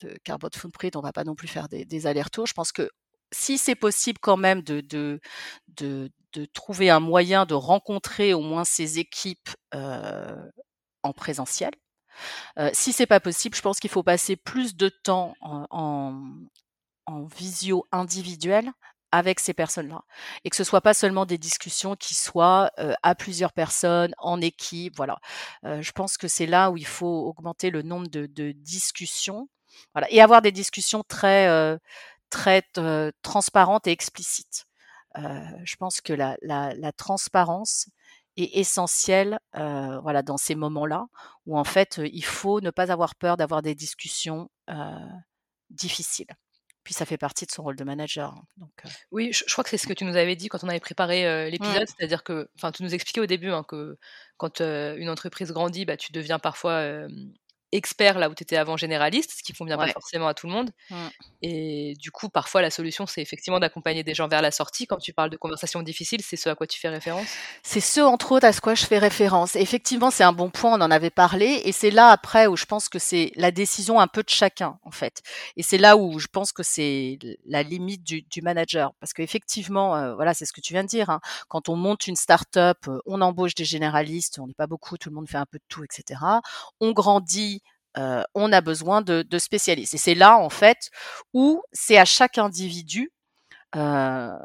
[0.01, 2.45] de carbon footprint, on va pas non plus faire des, des allers-retours.
[2.45, 2.91] Je pense que
[3.31, 5.19] si c'est possible quand même de, de,
[5.77, 6.11] de,
[6.53, 10.35] trouver un moyen de rencontrer au moins ces équipes euh,
[11.03, 11.71] en présentiel.
[12.59, 15.65] Euh, si c'est pas possible, je pense qu'il faut passer plus de temps en,
[17.05, 18.71] en, visio individuelle
[19.11, 20.01] avec ces personnes-là
[20.43, 24.41] et que ce soit pas seulement des discussions qui soient euh, à plusieurs personnes en
[24.41, 25.19] équipe voilà
[25.65, 29.47] euh, je pense que c'est là où il faut augmenter le nombre de, discussions
[29.93, 31.77] voilà et avoir des discussions très
[32.35, 32.63] très
[33.21, 34.65] transparente et explicite.
[35.15, 37.87] Je pense que la, la, la, transparence
[38.35, 41.05] est essentielle voilà, dans ces moments-là
[41.45, 44.49] où en fait il faut ne pas avoir peur d'avoir des discussions
[45.69, 46.35] difficiles
[46.83, 48.35] puis ça fait partie de son rôle de manager.
[48.61, 48.67] Hein,
[49.09, 51.49] Oui, je, crois que c'est ce que tu nous avais dit quand on avait préparé
[51.49, 53.97] l'épisode, c'est-à-dire que, enfin, tu nous expliquais au début hein, que
[54.37, 57.07] quand une entreprise grandit, bah, tu deviens parfois
[57.71, 60.53] expert là où tu étais avant généraliste, ce qui convient pas forcément à tout le
[60.53, 60.71] monde.
[60.89, 60.95] Mmh.
[61.41, 64.87] Et du coup, parfois, la solution, c'est effectivement d'accompagner des gens vers la sortie.
[64.87, 67.27] Quand tu parles de conversations difficiles, c'est ce à quoi tu fais référence?
[67.63, 69.55] C'est ce, entre autres, à ce quoi je fais référence.
[69.55, 71.61] effectivement, c'est un bon point, on en avait parlé.
[71.65, 74.79] Et c'est là, après, où je pense que c'est la décision un peu de chacun,
[74.83, 75.21] en fait.
[75.57, 78.93] Et c'est là où je pense que c'est la limite du, du manager.
[78.99, 81.09] Parce qu'effectivement, euh, voilà, c'est ce que tu viens de dire.
[81.09, 81.19] Hein.
[81.47, 85.09] Quand on monte une start-up, euh, on embauche des généralistes, on n'est pas beaucoup, tout
[85.09, 86.19] le monde fait un peu de tout, etc.
[86.79, 87.61] On grandit,
[87.97, 89.93] euh, on a besoin de, de spécialistes.
[89.93, 90.89] Et c'est là, en fait,
[91.33, 93.11] où c'est à chaque individu
[93.75, 94.37] euh,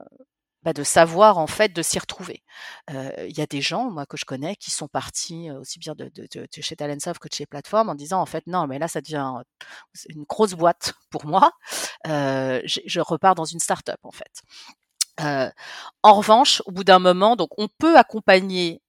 [0.62, 2.42] bah, de savoir, en fait, de s'y retrouver.
[2.90, 5.94] Euh, il y a des gens, moi, que je connais, qui sont partis aussi bien
[5.94, 8.78] de, de, de, chez Talentsoft que de chez Plateforme en disant, en fait, non, mais
[8.78, 9.32] là, ça devient
[10.08, 11.52] une grosse boîte pour moi.
[12.04, 14.42] je, je repars dans une start-up, en fait.
[16.02, 18.82] en revanche, au bout d'un moment, donc on peut accompagner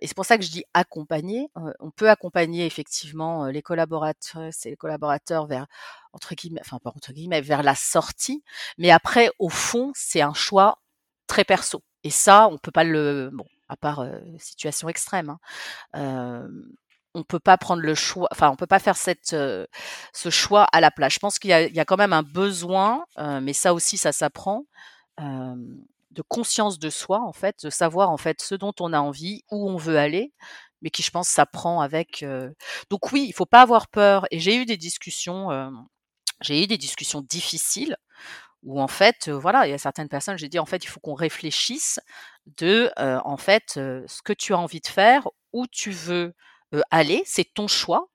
[0.00, 1.50] et c'est pour ça que je dis accompagner.
[1.80, 5.66] on peut accompagner effectivement les collaborateurs, les collaborateurs vers
[6.12, 8.42] entre guillemets, enfin pas entre guillemets, vers la sortie.
[8.78, 10.78] Mais après, au fond, c'est un choix
[11.26, 11.82] très perso.
[12.04, 14.04] Et ça, on peut pas le, bon, à part
[14.38, 15.36] situation extrême.
[15.94, 16.48] Hein,
[17.14, 20.80] on peut pas prendre le choix, enfin on peut pas faire cette, ce choix à
[20.80, 21.14] la place.
[21.14, 23.04] Je pense qu'il y a, quand même un besoin,
[23.42, 24.64] mais ça aussi ça s'apprend,
[26.10, 29.44] de conscience de soi en fait, de savoir en fait ce dont on a envie,
[29.50, 30.32] où on veut aller,
[30.82, 32.24] mais qui je pense s'apprend avec.
[32.90, 34.26] Donc oui, il faut pas avoir peur.
[34.30, 35.48] Et j'ai eu des discussions,
[36.40, 37.96] j'ai eu des discussions difficiles
[38.62, 41.00] où en fait, voilà, il y a certaines personnes, j'ai dit en fait, il faut
[41.00, 42.00] qu'on réfléchisse
[42.58, 46.34] de en fait ce que tu as envie de faire, où tu veux
[46.90, 48.08] aller, c'est ton choix.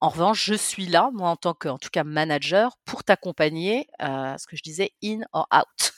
[0.00, 3.88] En revanche, je suis là, moi en tant que, en tout cas, manager, pour t'accompagner,
[4.00, 5.92] ce que je disais, in or out.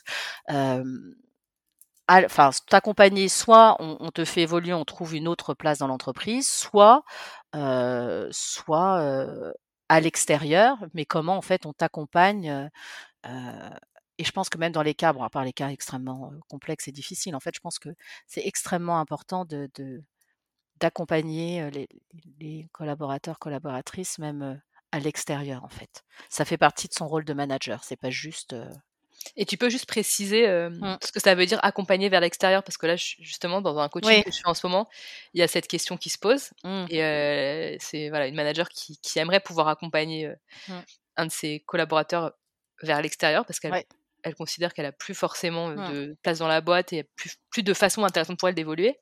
[2.08, 7.04] enfin, t'accompagner, soit on, te fait évoluer, on trouve une autre place dans l'entreprise, soit,
[8.32, 9.52] soit
[9.88, 12.70] à l'extérieur, mais comment en fait on t'accompagne.
[13.26, 16.88] et je pense que même dans les cas, bon, à part les cas extrêmement complexes
[16.88, 17.90] et difficiles, en fait, je pense que
[18.26, 19.68] c'est extrêmement important de,
[20.80, 21.70] d'accompagner
[22.40, 24.60] les, collaborateurs, collaboratrices, même
[24.92, 26.04] à l'extérieur en fait.
[26.28, 28.56] Ça fait partie de son rôle de manager, c'est pas juste.
[29.36, 30.98] Et tu peux juste préciser mmh.
[31.04, 34.22] ce que ça veut dire accompagner vers l'extérieur, parce que là, justement, dans un coaching
[34.24, 34.88] que je fais en ce moment,
[35.34, 36.50] il y a cette question qui se pose.
[36.64, 36.86] Mmh.
[36.88, 40.32] Et c'est voilà, une manager qui, aimerait pouvoir accompagner
[40.68, 40.72] mmh.
[41.16, 42.32] un de ses collaborateurs
[42.82, 43.84] vers l'extérieur, parce qu'elle
[44.22, 47.74] elle considère qu'elle a plus forcément de place dans la boîte et plus, plus de
[47.74, 48.98] façon intéressante pour elle d'évoluer.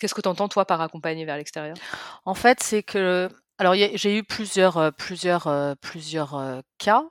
[0.00, 1.76] Qu'est-ce que tu entends, toi, par accompagner vers l'extérieur?
[2.24, 3.28] En fait, c'est que.
[3.58, 7.04] Alors, j'ai eu plusieurs, plusieurs, plusieurs cas.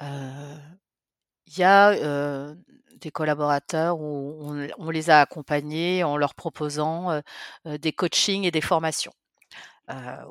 [0.00, 2.54] Il y a
[3.00, 7.20] des collaborateurs où on, les a accompagnés en leur proposant
[7.64, 9.12] des coachings et des formations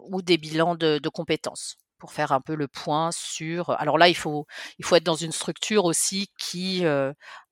[0.09, 3.71] ou des bilans de, de, compétences pour faire un peu le point sur.
[3.71, 4.45] Alors là, il faut,
[4.79, 6.85] il faut être dans une structure aussi qui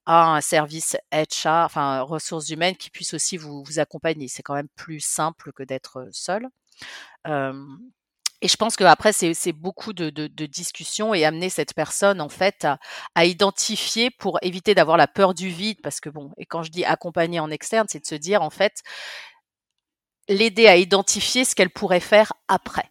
[0.06, 4.28] à un service HR, enfin ressources humaines, qui puisse aussi vous, vous accompagner.
[4.28, 6.48] C'est quand même plus simple que d'être seul.
[7.26, 12.68] et je pense qu'après, c'est beaucoup de, de, discussions et amener cette personne, en fait,
[13.16, 15.80] à identifier pour éviter d'avoir la peur du vide.
[15.82, 18.50] Parce que, bon, et quand je dis accompagner en externe, c'est de se dire, en
[18.50, 18.82] fait,
[20.28, 22.90] l'aider à identifier ce qu'elle pourrait faire après.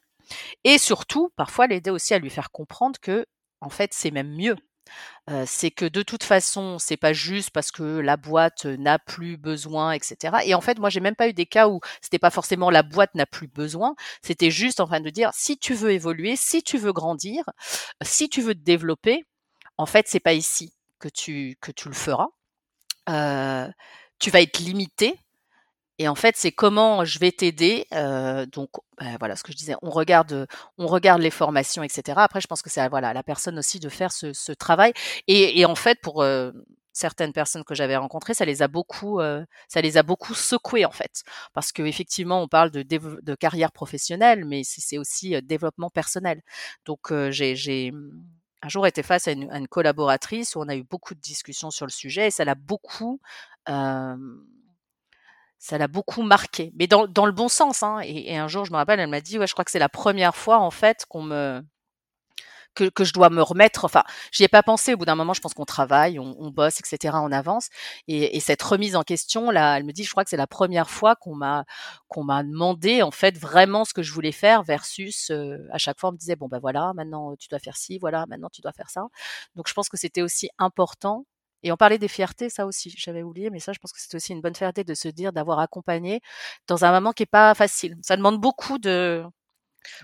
[0.65, 3.27] Et surtout, parfois, l'aider aussi à lui faire comprendre que,
[3.61, 4.57] en fait, c'est même mieux
[5.47, 9.93] c'est que de toute façon, c'est pas juste parce que la boîte n'a plus besoin,
[9.93, 10.39] etc.
[10.45, 12.83] Et en fait, moi, j'ai même pas eu des cas où c'était pas forcément la
[12.83, 13.95] boîte n'a plus besoin.
[14.23, 17.45] C'était juste en train de dire si tu veux évoluer, si tu veux grandir,
[18.03, 19.25] si tu veux te développer,
[19.79, 22.29] en fait, c'est pas ici que tu que tu le feras.
[24.19, 25.19] tu vas être limité
[26.03, 27.87] et en fait, c'est comment je vais t'aider.
[28.53, 29.77] donc, bah, voilà ce que je disais.
[29.83, 32.15] On regarde, on regarde les formations, etc.
[32.17, 34.93] Après, je pense que c'est à voilà la personne aussi de faire ce, travail.
[35.29, 36.25] Et, en fait, pour
[36.93, 39.21] certaines personnes que j'avais rencontrées, ça les a beaucoup,
[39.69, 41.23] ça les a beaucoup secouées en fait,
[41.53, 46.43] parce que effectivement, on parle de carrière professionnelle, mais c'est aussi développement personnel.
[46.85, 47.93] Donc, j'ai
[48.63, 51.87] un jour été face à une, collaboratrice où on a eu beaucoup de discussions sur
[51.87, 53.21] le sujet et ça l'a beaucoup
[55.63, 57.85] ça l'a beaucoup marqué, mais dans, dans le bon sens.
[57.85, 58.01] Hein.
[58.03, 59.89] Et, un jour, je me rappelle, elle m'a dit, ouais, je crois que c'est la
[59.89, 61.63] première fois en fait qu'on me
[62.75, 63.85] que, que, je dois me remettre.
[63.85, 64.03] Enfin,
[64.33, 64.95] j'y ai pas pensé.
[64.95, 67.17] Au bout d'un moment, je pense qu'on travaille, on, on, bosse, etc.
[67.21, 67.69] On avance.
[68.09, 70.49] Et, et, cette remise en question, là, elle me dit, je crois que c'est la
[70.49, 71.65] première fois qu'on m'a
[72.09, 76.01] qu'on m'a demandé en fait vraiment ce que je voulais faire versus euh, à chaque
[76.01, 78.63] fois on me disait bon ben voilà, maintenant tu dois faire ci, voilà, maintenant tu
[78.63, 79.07] dois faire ça.
[79.55, 81.25] Donc je pense que c'était aussi important
[81.63, 84.15] et on parlait des fiertés, ça aussi, j'avais oublié, mais ça, je pense que c'est
[84.15, 86.21] aussi une bonne fierté de se dire d'avoir accompagné
[86.67, 87.97] dans un moment qui est pas facile.
[88.03, 89.23] Ça demande beaucoup de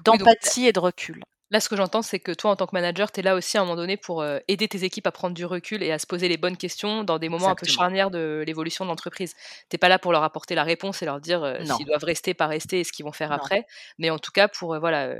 [0.05, 1.23] d'empathie et de recul.
[1.51, 3.57] Là, ce que j'entends, c'est que toi, en tant que manager, tu es là aussi
[3.57, 5.99] à un moment donné pour euh, aider tes équipes à prendre du recul et à
[5.99, 9.35] se poser les bonnes questions dans des moments un peu charnières de l'évolution de l'entreprise.
[9.71, 12.35] T'es pas là pour leur apporter la réponse et leur dire euh, s'ils doivent rester,
[12.35, 13.65] pas rester et ce qu'ils vont faire après,
[13.97, 15.15] mais en tout cas pour euh, voilà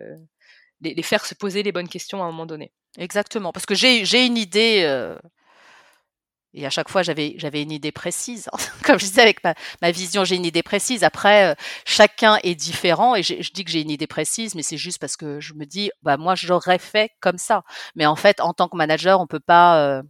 [0.83, 2.73] les, les, faire se poser les bonnes questions à un moment donné.
[2.99, 4.85] Exactement, parce que j'ai une idée
[6.59, 8.49] et à chaque fois, j'avais, une idée précise.
[8.85, 11.05] Comme je disais, avec ma, vision, j'ai une idée précise.
[11.05, 11.55] Après, euh,
[11.85, 13.15] chacun est différent.
[13.15, 15.67] Et je dis que j'ai une idée précise, mais c'est juste parce que je me
[15.67, 17.63] dis, bah, moi, j'aurais fait comme ça.
[17.95, 20.03] Mais en fait, en tant que manager, on peut pas, euh,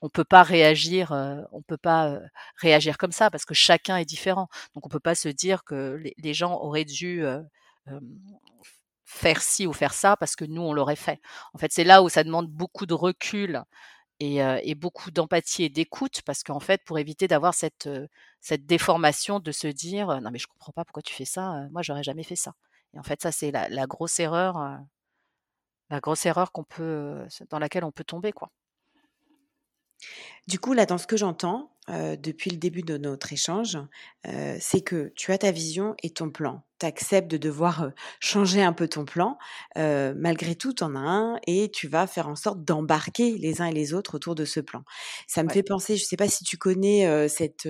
[0.00, 2.18] on peut pas réagir, euh, on peut pas
[2.56, 4.48] réagir comme ça parce que chacun est différent.
[4.74, 7.22] Donc, on peut pas se dire que les gens auraient dû
[9.04, 11.20] faire ci ou faire ça parce que nous, on l'aurait fait.
[11.52, 13.62] En fait, c'est là où ça demande beaucoup de recul
[14.20, 17.88] et, beaucoup d'empathie et d'écoute parce qu'en fait, pour éviter d'avoir cette,
[18.40, 21.82] cette déformation de se dire non mais je comprends pas pourquoi tu fais ça, moi
[21.82, 22.54] j'aurais jamais fait ça.
[22.94, 24.78] Et en fait, ça c'est la, la, grosse erreur,
[25.90, 28.50] la grosse erreur qu'on peut, dans laquelle on peut tomber quoi.
[30.46, 33.78] Du coup, là, dans ce que j'entends, depuis le début de notre échange,
[34.24, 36.62] c'est que tu as ta vision et ton plan.
[36.78, 39.38] Tu acceptes de devoir changer un peu ton plan.
[39.76, 43.66] malgré tout, tu en as un et tu vas faire en sorte d'embarquer les uns
[43.66, 44.82] et les autres autour de ce plan.
[45.26, 47.68] Ça me fait penser, je ne sais pas si tu connais cette,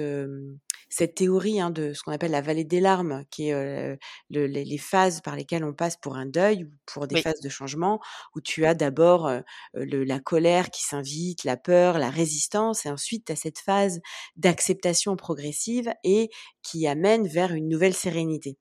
[0.88, 3.98] cette théorie hein, de ce qu'on appelle la vallée des larmes, qui est
[4.30, 8.00] les, phases par lesquelles on passe pour un deuil ou pour des phases de changement,
[8.34, 9.30] où tu as d'abord
[9.74, 14.00] la colère qui s'invite, la peur, la résistance, et ensuite tu as cette phase
[14.36, 16.30] d'acceptation progressive et
[16.62, 18.58] qui amène vers une nouvelle sérénité.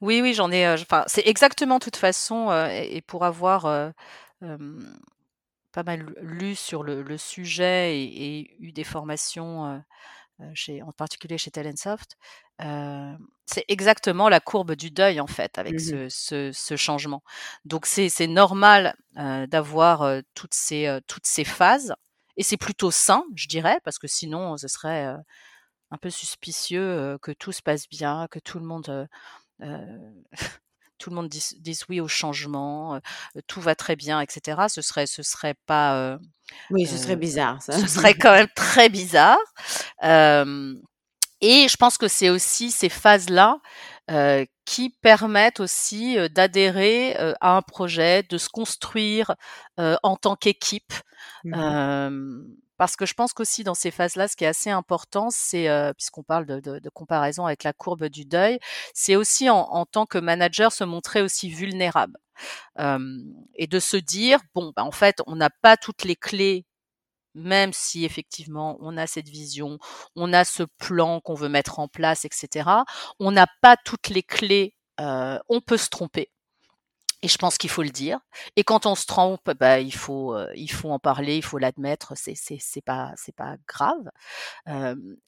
[0.00, 0.68] Oui, oui, j'en ai.
[0.68, 3.92] Enfin, c'est exactement de toute façon, et, pour avoir
[5.72, 9.82] pas mal lu sur le, sujet et, eu des formations
[10.54, 12.16] chez, en particulier chez Talentsoft,
[12.58, 17.22] c'est exactement la courbe du deuil en fait avec mmh ce, ce, changement.
[17.64, 21.94] Donc c'est normal d'avoir toutes ces toutes ces phases
[22.36, 25.14] et c'est plutôt sain, je dirais, parce que sinon ce serait
[25.90, 29.08] un peu suspicieux que tout se passe bien, que tout le monde
[30.98, 33.00] tout le monde dise, oui au changement,
[33.46, 34.62] tout va très bien, etc.
[34.68, 36.18] Ce serait, ce serait pas.
[36.70, 37.62] oui, ce serait bizarre.
[37.62, 37.72] Ça.
[37.72, 39.38] Ce serait quand même très bizarre.
[40.02, 43.60] et je pense que c'est aussi ces phases-là
[44.64, 49.34] qui permettent aussi d'adhérer à un projet, de se construire
[49.78, 50.92] en tant qu'équipe.
[51.44, 52.44] Mmh
[52.76, 56.22] parce que je pense qu'aussi dans ces phases-là, ce qui est assez important, c'est, puisqu'on
[56.22, 58.58] parle de, comparaison avec la courbe du deuil,
[58.92, 62.18] c'est aussi en, tant que manager se montrer aussi vulnérable
[63.54, 66.66] et de se dire, bon, bah, en fait, on n'a pas toutes les clés
[67.34, 69.78] même si effectivement on a cette vision,
[70.16, 72.70] on a ce plan qu'on veut mettre en place, etc.,
[73.20, 76.30] on n'a pas toutes les clés, on peut se tromper.
[77.22, 78.18] Et je pense qu'il faut le dire.
[78.54, 82.12] Et quand on se trompe, bah, il faut, il faut en parler, il faut l'admettre.
[82.16, 84.10] C'est, c'est, c'est pas, c'est pas grave.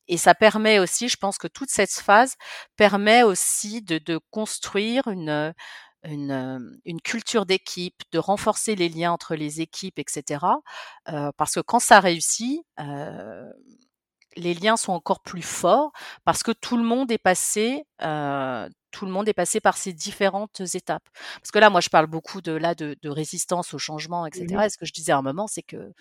[0.07, 2.35] et ça permet aussi, je pense que toute cette phase
[2.77, 5.55] permet aussi de, de construire une,
[6.07, 10.45] une, une culture d'équipe, de renforcer les liens entre les équipes, etc.
[11.09, 13.51] Euh, parce que quand ça réussit, euh,
[14.37, 15.93] les liens sont encore plus forts
[16.25, 19.93] parce que tout le monde est passé, euh, tout le monde est passé par ces
[19.93, 21.09] différentes étapes.
[21.41, 24.47] Parce que là, moi, je parle beaucoup de là de, de résistance au changement, etc.
[24.51, 25.93] Mmh Et ce que je disais à un moment, c'est que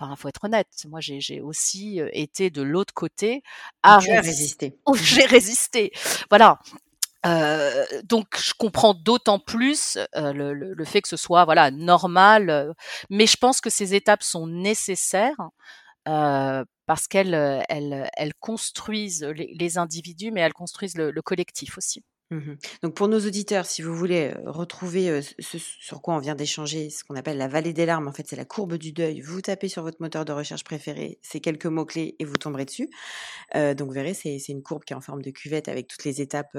[0.00, 0.68] Enfin, faut être honnête.
[0.88, 3.42] Moi, j'ai aussi été de l'autre côté
[3.82, 4.78] à résister.
[4.94, 5.92] J'ai résisté.
[6.30, 6.58] Voilà
[8.04, 12.74] donc je comprends d'autant plus le, le, fait que ce soit voilà normal,
[13.10, 15.50] mais je pense que ces étapes sont nécessaires
[16.04, 22.02] parce qu'elles elles, elles construisent les, les, individus, mais elles construisent le, le collectif aussi.
[22.32, 26.88] Mmh Donc pour nos auditeurs, si vous voulez retrouver ce sur quoi on vient d'échanger,
[26.88, 29.42] ce qu'on appelle la vallée des larmes, en fait c'est la courbe du deuil, vous
[29.42, 32.88] tapez sur votre moteur de recherche préféré ces quelques mots-clés et vous tomberez dessus.
[33.54, 36.22] donc vous verrez, c'est une courbe qui est en forme de cuvette avec toutes les
[36.22, 36.56] étapes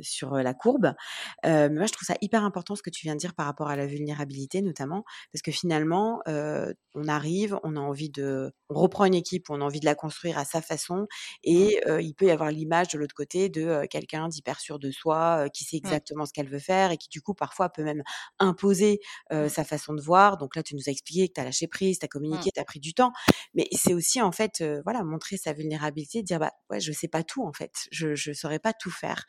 [0.00, 0.94] sur la courbe.
[1.42, 3.68] mais moi je trouve ça hyper important ce que tu viens de dire par rapport
[3.68, 8.52] à la vulnérabilité notamment, parce que finalement on arrive, on a envie de...
[8.68, 11.08] On reprend une équipe, on a envie de la construire à sa façon
[11.42, 15.48] et il peut y avoir l'image de l'autre côté de quelqu'un d'hyper sûr de soi,
[15.52, 18.02] qui sait exactement ce qu'elle veut faire et qui du coup parfois peut même
[18.38, 20.36] imposer sa façon de voir.
[20.36, 22.60] Donc là, tu nous as expliqué que tu as lâché prise, tu as communiqué, tu
[22.60, 23.12] as pris du temps.
[23.54, 27.22] Mais c'est aussi en fait, voilà, montrer sa vulnérabilité, dire bah ouais, je sais pas
[27.24, 29.24] tout en fait, je ne saurais pas tout faire.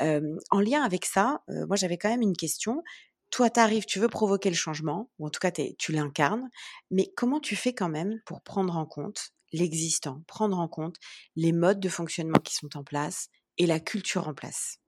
[0.00, 2.82] en lien avec ça, moi j'avais quand même une question.
[3.30, 6.48] Toi, tu arrives, tu veux provoquer le changement, ou en tout cas tu l'incarnes,
[6.90, 10.96] mais comment tu fais quand même pour prendre en compte l'existant, prendre en compte
[11.36, 14.78] les modes de fonctionnement qui sont en place et la culture en place?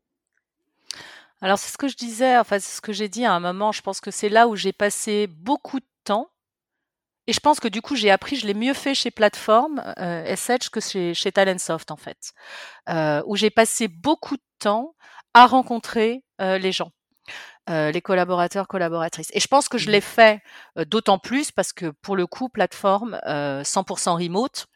[1.41, 3.73] Alors c'est ce que je disais, enfin c'est ce que j'ai dit à un moment,
[3.73, 6.31] je pense que c'est là où j'ai passé beaucoup de temps
[7.29, 10.35] et je pense que du coup j'ai appris, je l'ai mieux fait chez Plateforme euh,
[10.35, 12.33] SH que chez, chez Talentsoft en fait,
[12.89, 14.95] euh, où j'ai passé beaucoup de temps
[15.35, 16.91] à rencontrer euh, les gens.
[17.69, 19.29] Euh, les collaborateurs, collaboratrices.
[19.35, 20.43] Et je pense que je mmh l'ai fait
[20.87, 24.69] d'autant plus parce que pour le coup, plateforme 100% remote,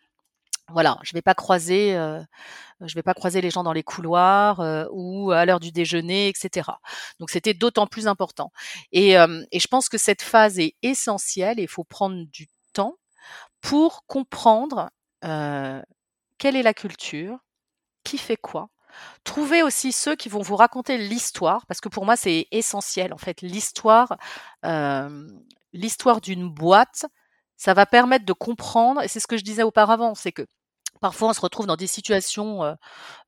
[0.72, 2.20] voilà, je vais pas croiser, euh,
[2.80, 6.70] vais pas croiser les gens dans les couloirs euh, ou à l'heure du déjeuner, etc.
[7.20, 8.52] Donc c'était d'autant plus important.
[8.92, 11.58] Et, je pense que cette phase est essentielle.
[11.60, 12.96] Et il faut prendre du temps
[13.60, 17.38] pour comprendre quelle est la culture,
[18.04, 18.68] qui fait quoi.
[19.24, 23.18] Trouver aussi ceux qui vont vous raconter l'histoire, parce que pour moi c'est essentiel en
[23.18, 23.40] fait.
[23.40, 24.16] L'histoire
[26.20, 27.06] d'une boîte,
[27.62, 30.46] ça va permettre de comprendre, et c'est ce que je disais auparavant, c'est que
[31.02, 32.62] parfois on se retrouve dans des situations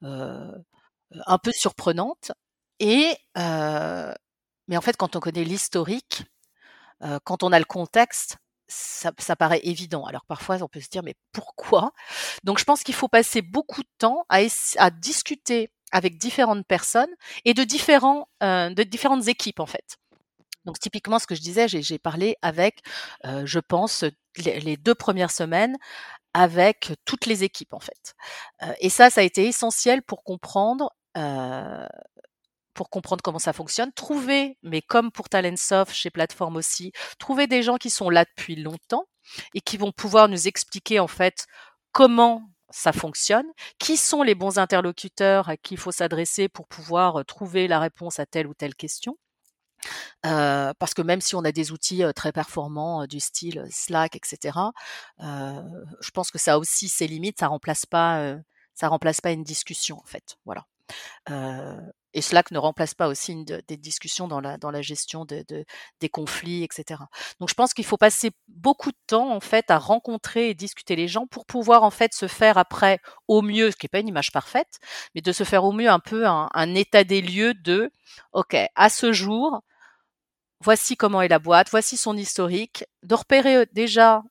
[0.03, 2.33] un peu surprenantes,
[2.81, 6.23] et mais en fait quand on connaît l'historique,
[7.25, 10.05] quand on a le contexte, ça, paraît évident.
[10.05, 11.93] Alors parfois, on peut se dire, mais pourquoi?
[12.45, 17.15] Donc je pense qu'il faut passer beaucoup de temps à, discuter avec différentes personnes
[17.45, 19.99] et de, différents, de différentes équipes, en fait.
[20.65, 22.83] Donc typiquement, ce que je disais, j'ai parlé avec,
[23.25, 24.05] je pense,
[24.37, 25.77] les, deux premières semaines
[26.35, 28.15] avec toutes les équipes en fait.
[28.81, 30.91] et ça, ça a été essentiel pour comprendre.
[32.75, 37.63] pour comprendre comment ça fonctionne, trouver, mais comme pour Talentsoft, chez Plateforme aussi, trouver des
[37.63, 39.07] gens qui sont là depuis longtemps
[39.55, 41.47] et qui vont pouvoir nous expliquer en fait
[41.93, 43.47] comment ça fonctionne,
[43.79, 48.19] qui sont les bons interlocuteurs à qui il faut s'adresser pour pouvoir trouver la réponse
[48.19, 49.17] à telle ou telle question
[50.23, 54.59] parce que même si on a des outils très performants du style Slack, etc.,
[55.21, 57.41] je pense que ça a aussi ses limites.
[57.41, 58.37] Ça remplace pas,
[58.75, 60.37] ça remplace pas une discussion en fait.
[60.45, 60.67] Voilà.
[62.13, 65.45] et Slack ne remplace pas aussi une, des discussions dans la, dans la gestion de,
[66.01, 67.01] des conflits, etc.
[67.41, 70.97] Donc je pense qu'il faut passer beaucoup de temps en fait à rencontrer et discuter
[70.97, 74.01] les gens pour pouvoir en fait se faire après au mieux, ce qui n'est pas
[74.01, 74.79] une image parfaite,
[75.15, 77.91] mais de se faire au mieux un peu un, un état des lieux de,
[78.33, 79.63] ok, à ce jour,
[80.61, 84.23] voici comment est la boîte, voici son historique, de repérer déjà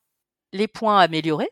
[0.52, 1.50] les points améliorés,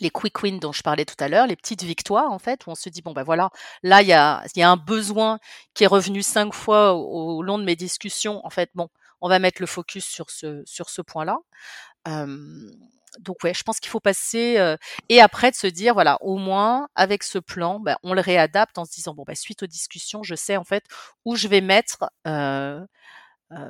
[0.00, 2.70] les quick wins dont je parlais tout à l'heure, les petites victoires en fait, où
[2.70, 3.50] on se dit bon ben voilà,
[3.82, 5.38] là il y a, y a un besoin
[5.74, 8.44] qui est revenu cinq fois au, long de mes discussions.
[8.44, 8.88] En fait, bon,
[9.20, 11.38] on va mettre le focus sur ce sur ce point-là.
[13.20, 14.76] donc ouais, je pense qu'il faut passer
[15.08, 18.78] et après de se dire voilà, au moins avec ce plan, ben, on le réadapte
[18.78, 20.84] en se disant bon ben suite aux discussions, je sais en fait
[21.24, 22.10] où je vais mettre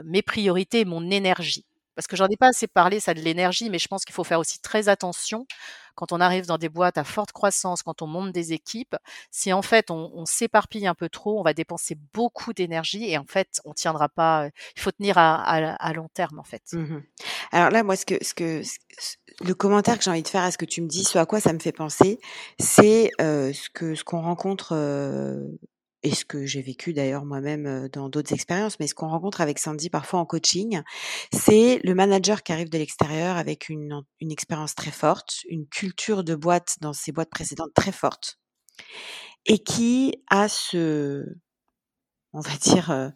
[0.04, 1.66] mes priorités mon énergie.
[1.96, 4.22] Parce que j'en ai pas assez parlé, ça de l'énergie, mais je pense qu'il faut
[4.22, 5.46] faire aussi très attention
[5.94, 8.96] quand on arrive dans des boîtes à forte croissance, quand on monte des équipes.
[9.30, 13.24] Si en fait on, s'éparpille un peu trop, on va dépenser beaucoup d'énergie et en
[13.24, 14.48] fait on tiendra pas.
[14.76, 16.62] Il faut tenir à, long terme en fait.
[16.74, 17.00] Mmh
[17.50, 18.60] Alors là, moi, ce que, ce que,
[19.42, 21.24] le commentaire que j'ai envie de faire à ce que tu me dis, ce à
[21.24, 22.20] quoi ça me fait penser,
[22.58, 24.74] c'est ce que ce qu'on rencontre
[26.06, 29.58] et ce que j'ai vécu d'ailleurs moi-même dans d'autres expériences, mais ce qu'on rencontre avec
[29.58, 30.82] Sandy parfois en coaching,
[31.32, 36.22] c'est le manager qui arrive de l'extérieur avec une, une expérience très forte, une culture
[36.22, 38.38] de boîte dans ses boîtes précédentes très forte,
[39.46, 41.24] et qui a ce,
[42.32, 43.12] on va dire,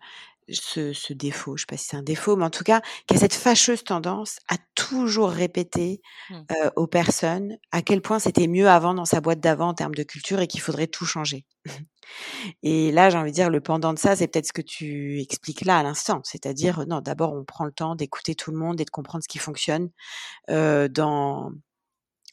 [0.53, 3.15] ce, ce, défaut, je sais pas si c'est un défaut, mais en tout cas, qui
[3.15, 6.35] a cette fâcheuse tendance à toujours répéter mmh.
[6.53, 9.95] euh, aux personnes à quel point c'était mieux avant dans sa boîte d'avant en termes
[9.95, 11.45] de culture et qu'il faudrait tout changer.
[12.63, 15.21] et là, j'ai envie de dire, le pendant de ça, c'est peut-être ce que tu
[15.21, 18.81] expliques là à l'instant, c'est-à-dire, non, d'abord, on prend le temps d'écouter tout le monde
[18.81, 19.91] et de comprendre ce qui fonctionne
[20.51, 21.53] euh, dans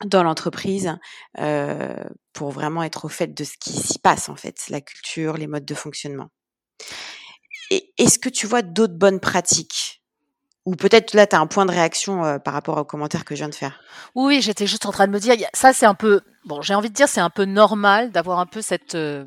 [0.05, 0.95] dans l'entreprise
[1.39, 5.37] euh, pour vraiment être au fait de ce qui s'y passe en fait, la culture,
[5.37, 6.29] les modes de fonctionnement
[7.69, 10.01] est-ce que tu vois d'autres bonnes pratiques?
[10.65, 13.35] Ou peut-être là, tu as un point de réaction euh, par rapport aux commentaires que
[13.35, 13.79] je viens de faire?
[14.15, 16.89] Oui, j'étais juste en train de me dire, ça c'est un peu, bon, j'ai envie
[16.89, 18.95] de dire, c'est un peu normal d'avoir un peu cette...
[18.95, 19.25] Euh,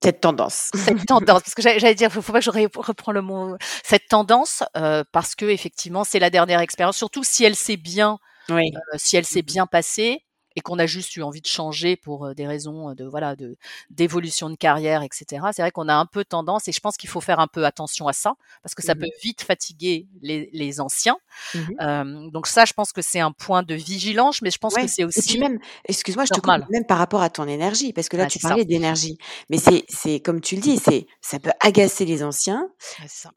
[0.00, 0.70] cette tendance.
[0.76, 4.06] Cette tendance, parce que j'allais dire, il faut pas que je reprends le mot, cette
[4.06, 8.70] tendance, euh, parce que effectivement, c'est la dernière expérience, surtout si elle s'est bien, oui.
[8.94, 10.22] si elle s'est bien passée,
[10.58, 13.56] et qu'on a juste eu envie de changer pour des raisons de voilà de
[13.90, 15.46] d'évolution de carrière, etc.
[15.52, 17.64] C'est vrai qu'on a un peu tendance, et je pense qu'il faut faire un peu
[17.64, 18.34] attention à ça
[18.64, 21.16] parce que ça mmh peut vite fatiguer les, les anciens.
[21.54, 24.88] Mmh donc ça, je pense que c'est un point de vigilance, mais je pense que
[24.88, 28.08] c'est aussi et même, excuse-moi, je te coupe, même par rapport à ton énergie, parce
[28.08, 29.16] que là tu parlais d'énergie,
[29.48, 32.68] mais c'est c'est comme tu le dis, c'est ça peut agacer les anciens.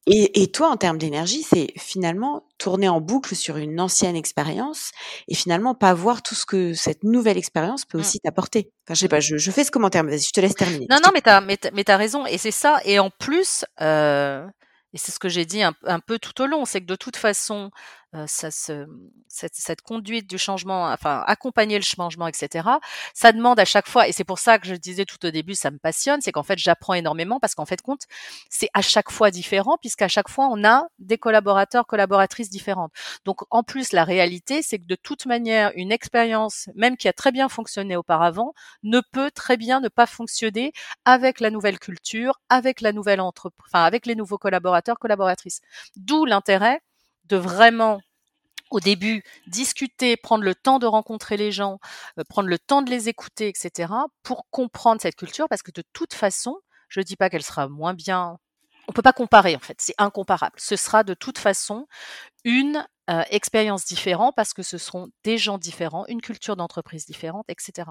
[0.07, 4.91] Et, et toi, en termes d'énergie, c'est finalement tourner en boucle sur une ancienne expérience
[5.27, 8.01] et finalement pas voir tout ce que cette nouvelle expérience peut mmh.
[8.01, 8.71] aussi t'apporter.
[8.85, 10.85] Enfin, je sais pas, je, je, fais ce commentaire, mais vas-y, je te laisse terminer.
[10.87, 12.79] Non, non, mais t'as, mais, mais as raison, et c'est ça.
[12.85, 14.45] Et en plus, euh,
[14.93, 16.95] et c'est ce que j'ai dit un, un, peu tout au long, c'est que de
[16.95, 17.71] toute façon,
[18.27, 18.85] ça se,
[19.27, 22.67] cette, cette, conduite du changement, enfin accompagner le changement, etc.
[23.13, 25.55] Ça demande à chaque fois, et c'est pour ça que je disais tout au début,
[25.55, 28.01] ça me passionne, c'est qu'en fait j'apprends énormément parce qu'en fait compte,
[28.49, 32.91] c'est à chaque fois différent puisqu'à chaque fois on a des collaborateurs, collaboratrices différentes.
[33.25, 37.13] Donc en plus la réalité, c'est que de toute manière une expérience, même qui a
[37.13, 38.53] très bien fonctionné auparavant,
[38.83, 40.73] ne peut très bien ne pas fonctionner
[41.05, 45.61] avec la nouvelle culture, avec la nouvelle entreprise, enfin avec les nouveaux collaborateurs, collaboratrices.
[45.95, 46.81] D'où l'intérêt
[47.31, 48.01] de vraiment
[48.69, 51.79] au début discuter, prendre le temps de rencontrer les gens,
[52.17, 55.83] euh, prendre le temps de les écouter, etc., pour comprendre cette culture, parce que de
[55.93, 56.57] toute façon,
[56.87, 58.37] je ne dis pas qu'elle sera moins bien.
[58.87, 60.55] On peut pas comparer en fait, c'est incomparable.
[60.57, 61.87] Ce sera de toute façon
[62.43, 67.45] une euh, expériences différentes parce que ce seront des gens différents, une culture d'entreprise différente,
[67.49, 67.89] etc.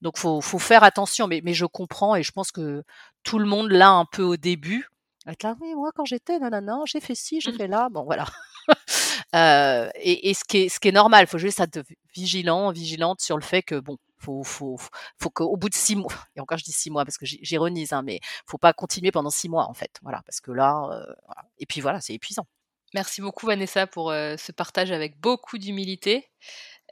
[0.00, 1.26] Donc, faut, faut faire attention.
[1.28, 2.82] Mais, mais je comprends et je pense que
[3.22, 4.88] tout le monde l'a un peu au début.
[5.26, 7.56] Être là, oui, moi, quand j'étais, non, non, non, j'ai fait ci, j'ai mmh.
[7.56, 7.88] fait là.
[7.90, 8.26] Bon, voilà.
[9.34, 11.82] euh, et, et ce, qui est, ce qui est normal, il faut juste être
[12.14, 14.78] vigilant, vigilante sur le fait que, bon, faut, faut,
[15.20, 17.92] faut qu'au bout de six mois, et encore je dis six mois parce que j'ironise,
[17.92, 21.14] hein, mais faut pas continuer pendant six mois en fait, voilà, parce que là, euh,
[21.26, 21.42] voilà.
[21.58, 22.46] et puis voilà, c'est épuisant.
[22.94, 26.30] Merci beaucoup Vanessa pour euh, ce partage avec beaucoup d'humilité.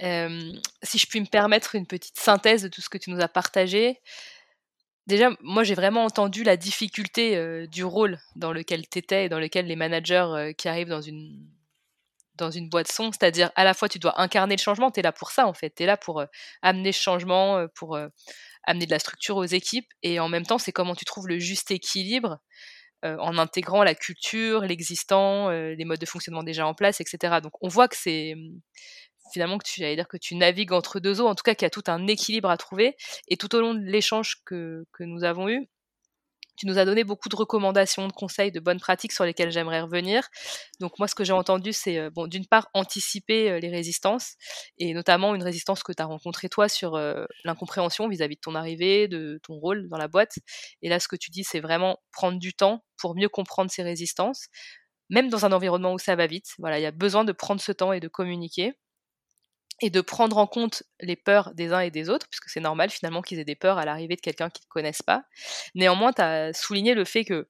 [0.03, 0.53] Euh,
[0.83, 3.29] si je puis me permettre une petite synthèse de tout ce que tu nous as
[3.29, 4.01] partagé.
[5.09, 9.41] Déjà, moi j'ai vraiment entendu la difficulté du rôle dans lequel tu étais et dans
[9.41, 11.45] lequel les managers qui arrivent dans une
[12.37, 15.03] dans une boîte son, c'est-à-dire à la fois tu dois incarner le changement, tu es
[15.03, 16.25] là pour ça en fait, tu es là pour
[16.63, 17.99] amener ce changement, pour
[18.65, 21.39] amener de la structure aux équipes, et en même temps c'est comment tu trouves le
[21.39, 22.39] juste équilibre
[23.05, 27.41] en intégrant la culture, l'existant, les modes de fonctionnement déjà en place, etc.
[27.43, 28.35] Donc on voit que c'est
[29.33, 31.65] finalement que tu j'allais dire que tu navigues entre deux eaux, en tout cas qu'il
[31.65, 32.97] y a tout un équilibre à trouver,
[33.29, 35.69] et tout au long de l'échange que, que nous avons eu,
[36.57, 39.81] tu nous as donné beaucoup de recommandations, de conseils, de bonnes pratiques sur lesquelles j'aimerais
[39.81, 40.29] revenir.
[40.81, 44.35] Donc moi, ce que j'ai entendu, c'est euh, bon, d'une part anticiper euh, les résistances
[44.79, 48.55] et notamment une résistance que tu as rencontrée toi sur euh, l'incompréhension vis-à-vis de ton
[48.55, 50.39] arrivée, de ton rôle dans la boîte.
[50.83, 53.83] Et là, ce que tu dis, c'est vraiment prendre du temps pour mieux comprendre ces
[53.83, 54.47] résistances,
[55.11, 56.53] même dans un environnement où ça va vite.
[56.59, 58.75] Voilà, il y a besoin de prendre ce temps et de communiquer
[59.83, 62.89] et de prendre en compte les peurs des uns et des autres, puisque c'est normal
[62.89, 65.25] finalement qu'ils aient des peurs à l'arrivée de quelqu'un qu'ils ne connaissent pas.
[65.75, 67.49] Néanmoins, tu as souligné le fait que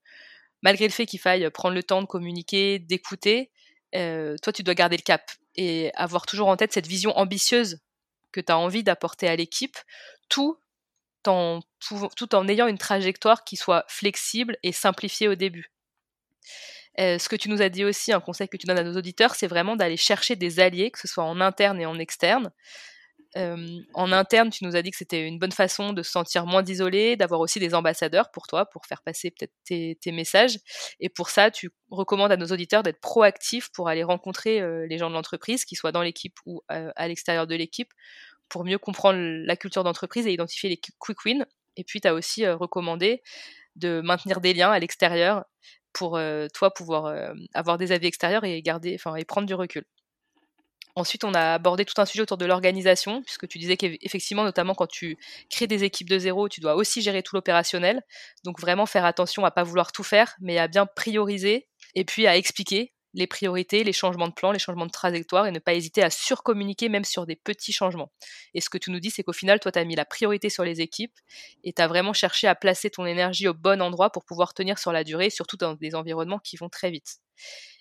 [0.62, 3.50] malgré le fait qu'il faille prendre le temps de communiquer, d'écouter,
[3.94, 7.80] euh, toi tu dois garder le cap et avoir toujours en tête cette vision ambitieuse
[8.32, 9.76] que tu as envie d'apporter à l'équipe,
[10.30, 10.56] tout
[11.26, 11.60] en,
[12.16, 15.70] tout en ayant une trajectoire qui soit flexible et simplifiée au début.
[17.00, 18.96] Euh, ce que tu nous as dit aussi, un conseil que tu donnes à nos
[18.96, 22.50] auditeurs, c'est vraiment d'aller chercher des alliés, que ce soit en interne et en externe.
[23.38, 26.44] Euh, en interne, tu nous as dit que c'était une bonne façon de se sentir
[26.44, 30.58] moins isolé, d'avoir aussi des ambassadeurs pour toi, pour faire passer peut-être tes, messages.
[31.00, 34.98] Et pour ça, tu recommandes à nos auditeurs d'être proactifs pour aller rencontrer euh, les
[34.98, 37.90] gens de l'entreprise, qu'ils soient dans l'équipe ou à l'extérieur de l'équipe,
[38.50, 41.46] pour mieux comprendre la culture d'entreprise et identifier les quick wins.
[41.76, 43.22] Et puis, tu as aussi recommandé
[43.76, 45.44] de maintenir des liens à l'extérieur
[45.92, 46.18] pour
[46.54, 49.84] toi pouvoir avoir des avis extérieurs et garder, enfin, prendre du recul.
[50.94, 54.74] Ensuite, on a abordé tout un sujet autour de l'organisation, puisque tu disais qu'effectivement, notamment
[54.74, 55.16] quand tu
[55.48, 58.02] crées des équipes de zéro, tu dois aussi gérer tout l'opérationnel.
[58.44, 62.26] Donc vraiment faire attention à pas vouloir tout faire, mais à bien prioriser et puis
[62.26, 65.74] à expliquer les priorités, les changements de plan, les changements de trajectoire et ne pas
[65.74, 68.10] hésiter à surcommuniquer même sur des petits changements.
[68.54, 70.48] Et ce que tu nous dis, c'est qu'au final, toi, tu as mis la priorité
[70.48, 71.18] sur les équipes
[71.64, 74.78] et tu as vraiment cherché à placer ton énergie au bon endroit pour pouvoir tenir
[74.78, 77.18] sur la durée, surtout dans des environnements qui vont très vite.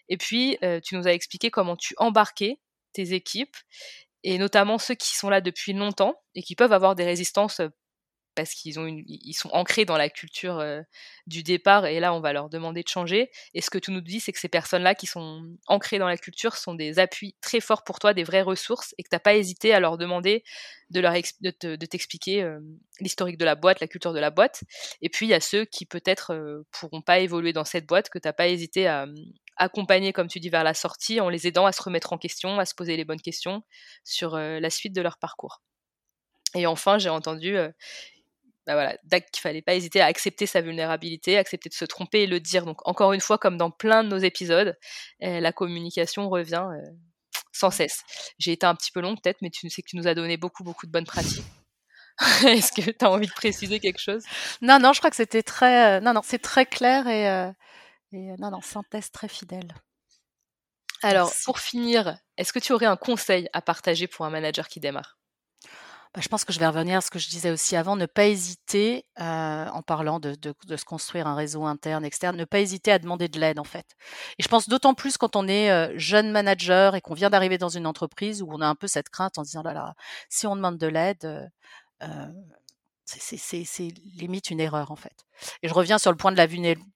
[0.09, 2.59] Et puis, euh, tu nous as expliqué comment tu embarquais
[2.93, 3.55] tes équipes
[4.23, 7.61] et notamment ceux qui sont là depuis longtemps et qui peuvent avoir des résistances
[8.35, 10.81] parce qu'ils ont ils sont ancrés dans la culture euh,
[11.27, 13.29] du départ et là on va leur demander de changer.
[13.53, 16.17] Et ce que tu nous dis, c'est que ces personnes-là qui sont ancrées dans la
[16.17, 19.19] culture sont des appuis très forts pour toi, des vraies ressources et que tu n'as
[19.19, 20.43] pas hésité à leur demander
[20.89, 22.59] de, leur de, t'expliquer euh,
[22.99, 24.63] l'historique de la boîte, la culture de la boîte.
[25.01, 28.09] Et puis il y a ceux qui peut-être euh, pourront pas évoluer dans cette boîte
[28.09, 29.07] que tu n'as pas hésité à
[29.57, 32.59] accompagner, comme tu dis, vers la sortie en les aidant à se remettre en question,
[32.59, 33.63] à se poser les bonnes questions
[34.03, 35.61] sur la suite de leur parcours.
[36.55, 37.55] Et enfin, j'ai entendu
[38.67, 42.27] bah voilà, qu'il fallait pas hésiter à accepter sa vulnérabilité, accepter de se tromper et
[42.27, 42.65] le dire.
[42.65, 44.77] Donc encore une fois, comme dans plein de nos épisodes,
[45.19, 46.89] eh, la communication revient euh,
[47.51, 48.01] sans cesse.
[48.37, 50.37] J'ai été un petit peu longue peut-être, mais tu sais que tu nous as donné
[50.37, 51.43] beaucoup beaucoup de bonnes pratiques.
[52.45, 54.23] Est-ce que tu as envie de préciser quelque chose?
[54.61, 57.51] Non, non, je crois que c'était très, euh, non, non, c'est très clair et, euh,
[58.11, 59.73] et non, non, synthèse très fidèle.
[61.03, 64.79] Alors, pour finir, est-ce que tu aurais un conseil à partager pour un manager qui
[64.79, 65.17] démarre?
[66.13, 68.05] Bah, je pense que je vais revenir à ce que je disais aussi avant, ne
[68.05, 72.43] pas hésiter, euh, en parlant de, de, de, se construire un réseau interne, externe, ne
[72.43, 73.85] pas hésiter à demander de l'aide en fait.
[74.37, 77.57] Et je pense d'autant plus quand on est euh, jeune manager et qu'on vient d'arriver
[77.57, 79.93] dans une entreprise où on a un peu cette crainte en disant là là,
[80.29, 81.47] si on demande de l'aide, euh,
[82.03, 82.27] euh
[83.19, 85.25] c'est limite une erreur en fait.
[85.63, 86.47] Et je reviens sur le point de la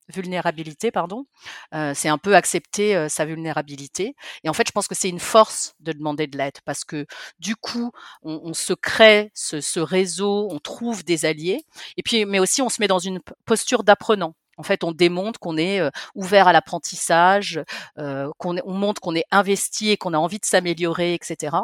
[0.10, 1.26] vulnérabilité, pardon.
[1.74, 4.16] Euh, c'est un peu accepter euh, sa vulnérabilité.
[4.44, 7.06] Et en fait, je pense que c'est une force de demander de l'aide parce que
[7.40, 7.92] du coup,
[8.22, 11.66] on, on se crée ce, ce, réseau, on trouve des alliés.
[11.98, 14.36] Et puis, mais aussi, on se met dans une posture d'apprenant.
[14.58, 17.62] En fait, on démontre qu'on est euh, ouvert à l'apprentissage,
[18.00, 21.58] euh, qu'on on montre qu'on est investi et qu'on a envie de s'améliorer, etc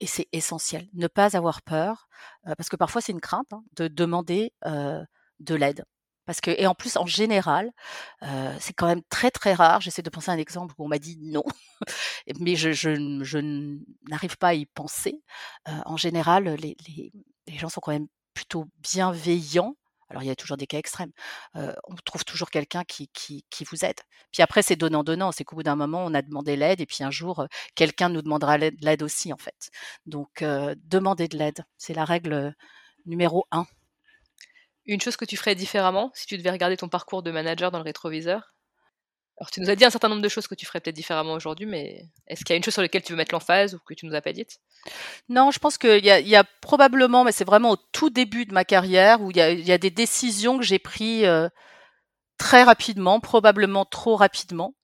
[0.00, 0.88] et c'est essentiel.
[0.94, 2.08] Ne pas avoir peur,
[2.44, 5.84] parce que parfois c'est une crainte hein, de demander de l'aide.
[6.26, 7.72] Parce que, et en plus, en général,
[8.22, 9.80] euh, c'est quand même très très rare.
[9.80, 11.42] J'essaie de penser à un exemple où on m'a dit non,
[12.38, 13.38] mais je, je, je
[14.08, 15.24] n'arrive pas à y penser.
[15.66, 17.12] En général, les, les,
[17.48, 19.74] les, gens sont quand même plutôt bienveillants.
[20.10, 21.12] Alors, il y a toujours des cas extrêmes.
[21.54, 23.10] On trouve toujours quelqu'un qui,
[23.70, 24.00] vous aide.
[24.32, 25.32] Puis après, c'est donnant-donnant.
[25.32, 28.22] C'est qu'au bout d'un moment, on a demandé l'aide et puis un jour, quelqu'un nous
[28.22, 29.70] demandera l'aide aussi, en fait.
[30.06, 30.44] Donc,
[30.84, 32.54] demander de l'aide, c'est la règle
[33.06, 33.66] numéro un.
[34.86, 37.78] Une chose que tu ferais différemment si tu devais regarder ton parcours de manager dans
[37.78, 38.54] le rétroviseur?
[39.40, 41.32] Alors, tu nous as dit un certain nombre de choses que tu ferais peut-être différemment
[41.32, 43.78] aujourd'hui, mais est-ce qu'il y a une chose sur laquelle tu veux mettre l'emphase ou
[43.78, 44.60] que tu nous as pas dites
[45.30, 48.66] Non, je pense qu'il y, a probablement, mais c'est vraiment au tout début de ma
[48.66, 51.48] carrière où il y a, y a des décisions que j'ai prises euh,
[52.36, 54.74] très rapidement, probablement trop rapidement.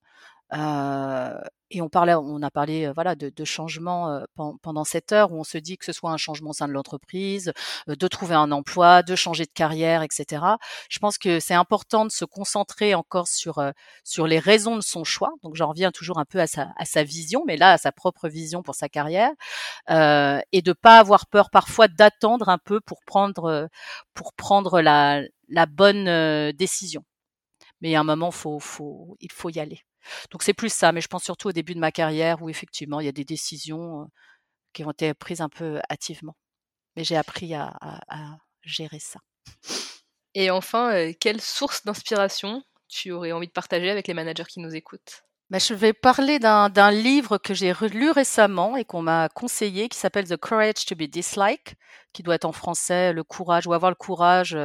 [0.54, 1.38] Euh,
[1.70, 4.20] et on parlait, on a parlé voilà de, de changements
[4.62, 6.72] pendant cette heure où on se dit que ce soit un changement au sein de
[6.72, 7.52] l'entreprise,
[7.88, 10.42] de trouver un emploi, de changer de carrière, etc.
[10.88, 13.62] Je pense que c'est important de se concentrer encore sur
[14.04, 15.30] sur les raisons de son choix.
[15.42, 17.92] Donc j'en reviens toujours un peu à sa à sa vision, mais là à sa
[17.92, 19.32] propre vision pour sa carrière
[19.90, 23.68] euh, et de pas avoir peur parfois d'attendre un peu pour prendre
[24.14, 27.04] pour prendre la la bonne décision.
[27.80, 29.82] Mais à un moment, faut, faut, il faut y aller.
[30.30, 33.00] Donc c'est plus ça, mais je pense surtout au début de ma carrière où effectivement
[33.00, 34.09] il y a des décisions
[34.72, 36.36] qui ont été prises un peu hâtivement.
[36.96, 39.20] Mais j'ai appris à, à, à, gérer ça.
[40.34, 44.74] Et enfin, quelle source d'inspiration tu aurais envie de partager avec les managers qui nous
[44.74, 45.22] écoutent?
[45.48, 49.96] Bah, je vais parler d'un livre que j'ai lu récemment et qu'on m'a conseillé, qui
[49.96, 51.76] s'appelle The Courage to be Disliked,
[52.12, 54.59] qui doit être en français le courage ou avoir le courage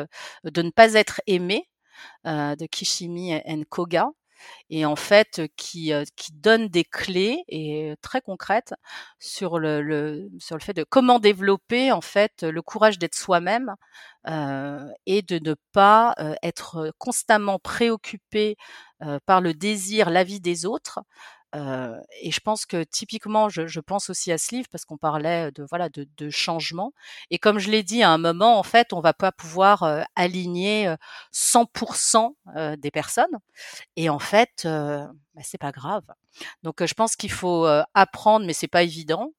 [0.44, 1.70] de ne pas être aimé,
[2.26, 4.10] euh, de Kishimi and Koga
[4.70, 8.74] et en fait qui, qui donne des clés et très concrètes
[9.20, 13.76] sur le, sur le fait de comment développer en fait le courage d'être soi-même
[15.06, 18.56] et de ne pas être constamment préoccupé
[19.26, 21.00] par le désir, la vie des autres,
[21.56, 24.98] euh, et je pense que typiquement, je, je, pense aussi à ce livre parce qu'on
[24.98, 26.94] parlait de voilà de, de, changement.
[27.30, 29.84] Et comme je l'ai dit à un moment, en fait, on va pas pouvoir
[30.16, 30.94] aligner
[31.34, 33.38] 100% euh, des personnes.
[33.96, 36.04] Et en fait, bah, c'est pas grave.
[36.64, 39.32] Donc, je pense qu'il faut apprendre, mais c'est pas évident.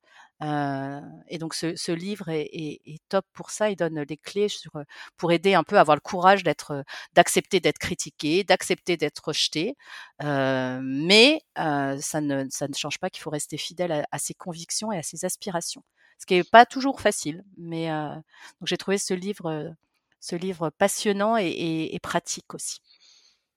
[0.43, 3.71] Euh, et donc ce, ce livre est, est, est, top pour ça.
[3.71, 4.73] Il donne les clés sur,
[5.17, 6.85] pour aider un peu à avoir le courage d'être,
[7.15, 9.77] d'accepter d'être critiqué, d'accepter d'être rejeté.
[10.23, 14.19] Euh, mais euh, ça, ne, ça ne change pas qu'il faut rester fidèle à, à,
[14.19, 15.85] ses convictions et à ses aspirations.
[16.19, 17.45] Ce qui n'est pas toujours facile.
[17.57, 19.75] Mais donc j'ai trouvé ce livre,
[20.21, 22.81] ce livre passionnant et, et, et pratique aussi.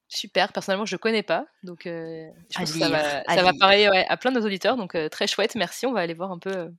[0.07, 3.53] Super, personnellement je ne connais pas, donc euh, je pense que ça va, ça va
[3.59, 6.13] parler ouais, à plein de nos auditeurs, donc euh, très chouette, merci, on va aller
[6.13, 6.69] voir un peu euh,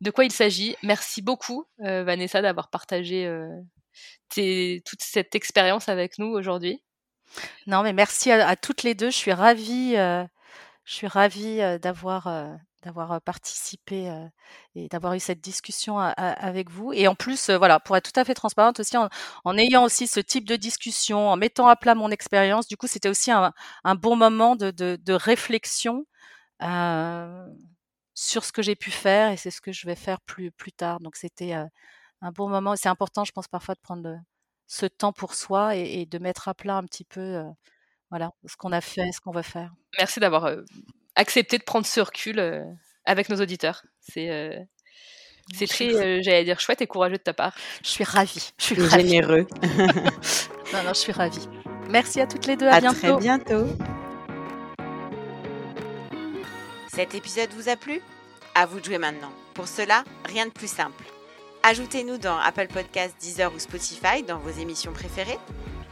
[0.00, 0.76] de quoi il s'agit.
[0.84, 3.28] Merci beaucoup Vanessa d'avoir partagé
[4.28, 6.82] tes, toute cette expérience avec nous aujourd'hui.
[7.66, 10.28] Non mais merci à, à, toutes les deux, je suis ravie, je
[10.84, 12.28] suis ravie d'avoir
[12.82, 14.12] d'avoir participé
[14.74, 16.92] et d'avoir eu cette discussion avec vous.
[16.92, 20.20] Et en plus, voilà, pour être tout à fait transparente aussi, en, ayant aussi ce
[20.20, 23.52] type de discussion, en mettant à plat mon expérience, du coup, c'était aussi un,
[23.94, 26.06] bon moment de, de, réflexion
[28.14, 30.72] sur ce que j'ai pu faire et c'est ce que je vais faire plus, plus
[30.72, 31.00] tard.
[31.00, 32.76] Donc, c'était un bon moment.
[32.76, 34.18] C'est important, je pense, parfois de prendre
[34.66, 37.42] ce temps pour soi et, de mettre à plat un petit peu,
[38.10, 39.72] voilà, ce qu'on a fait, ce qu'on va faire.
[39.98, 40.46] Merci d'avoir
[41.16, 42.64] accepter de prendre ce recul euh,
[43.04, 43.84] avec nos auditeurs.
[44.00, 44.58] C'est euh,
[45.52, 47.54] c'est très, euh, j'allais dire, chouette et courageux de ta part.
[47.82, 48.52] Je suis ravie.
[48.58, 49.08] Je suis ravie.
[49.08, 49.46] généreux.
[50.72, 51.48] non, non, je suis ravie.
[51.90, 52.68] Merci à toutes les deux.
[52.68, 52.98] À, à bientôt.
[52.98, 53.66] très bientôt.
[56.94, 58.00] Cet épisode vous a plu?
[58.54, 59.32] À vous de jouer maintenant.
[59.54, 61.04] Pour cela, rien de plus simple.
[61.64, 65.38] Ajoutez-nous dans Apple Podcasts, Deezer ou Spotify dans vos émissions préférées.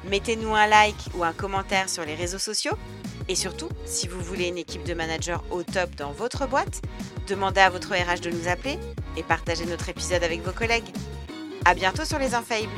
[0.04, 2.76] Mettez-nous un like ou un commentaire sur les réseaux sociaux
[3.30, 6.82] et surtout, si vous voulez une équipe de managers au top dans votre boîte,
[7.28, 8.76] demandez à votre RH de nous appeler
[9.16, 10.92] et partagez notre épisode avec vos collègues.
[11.64, 12.72] À bientôt sur les Infaillibles!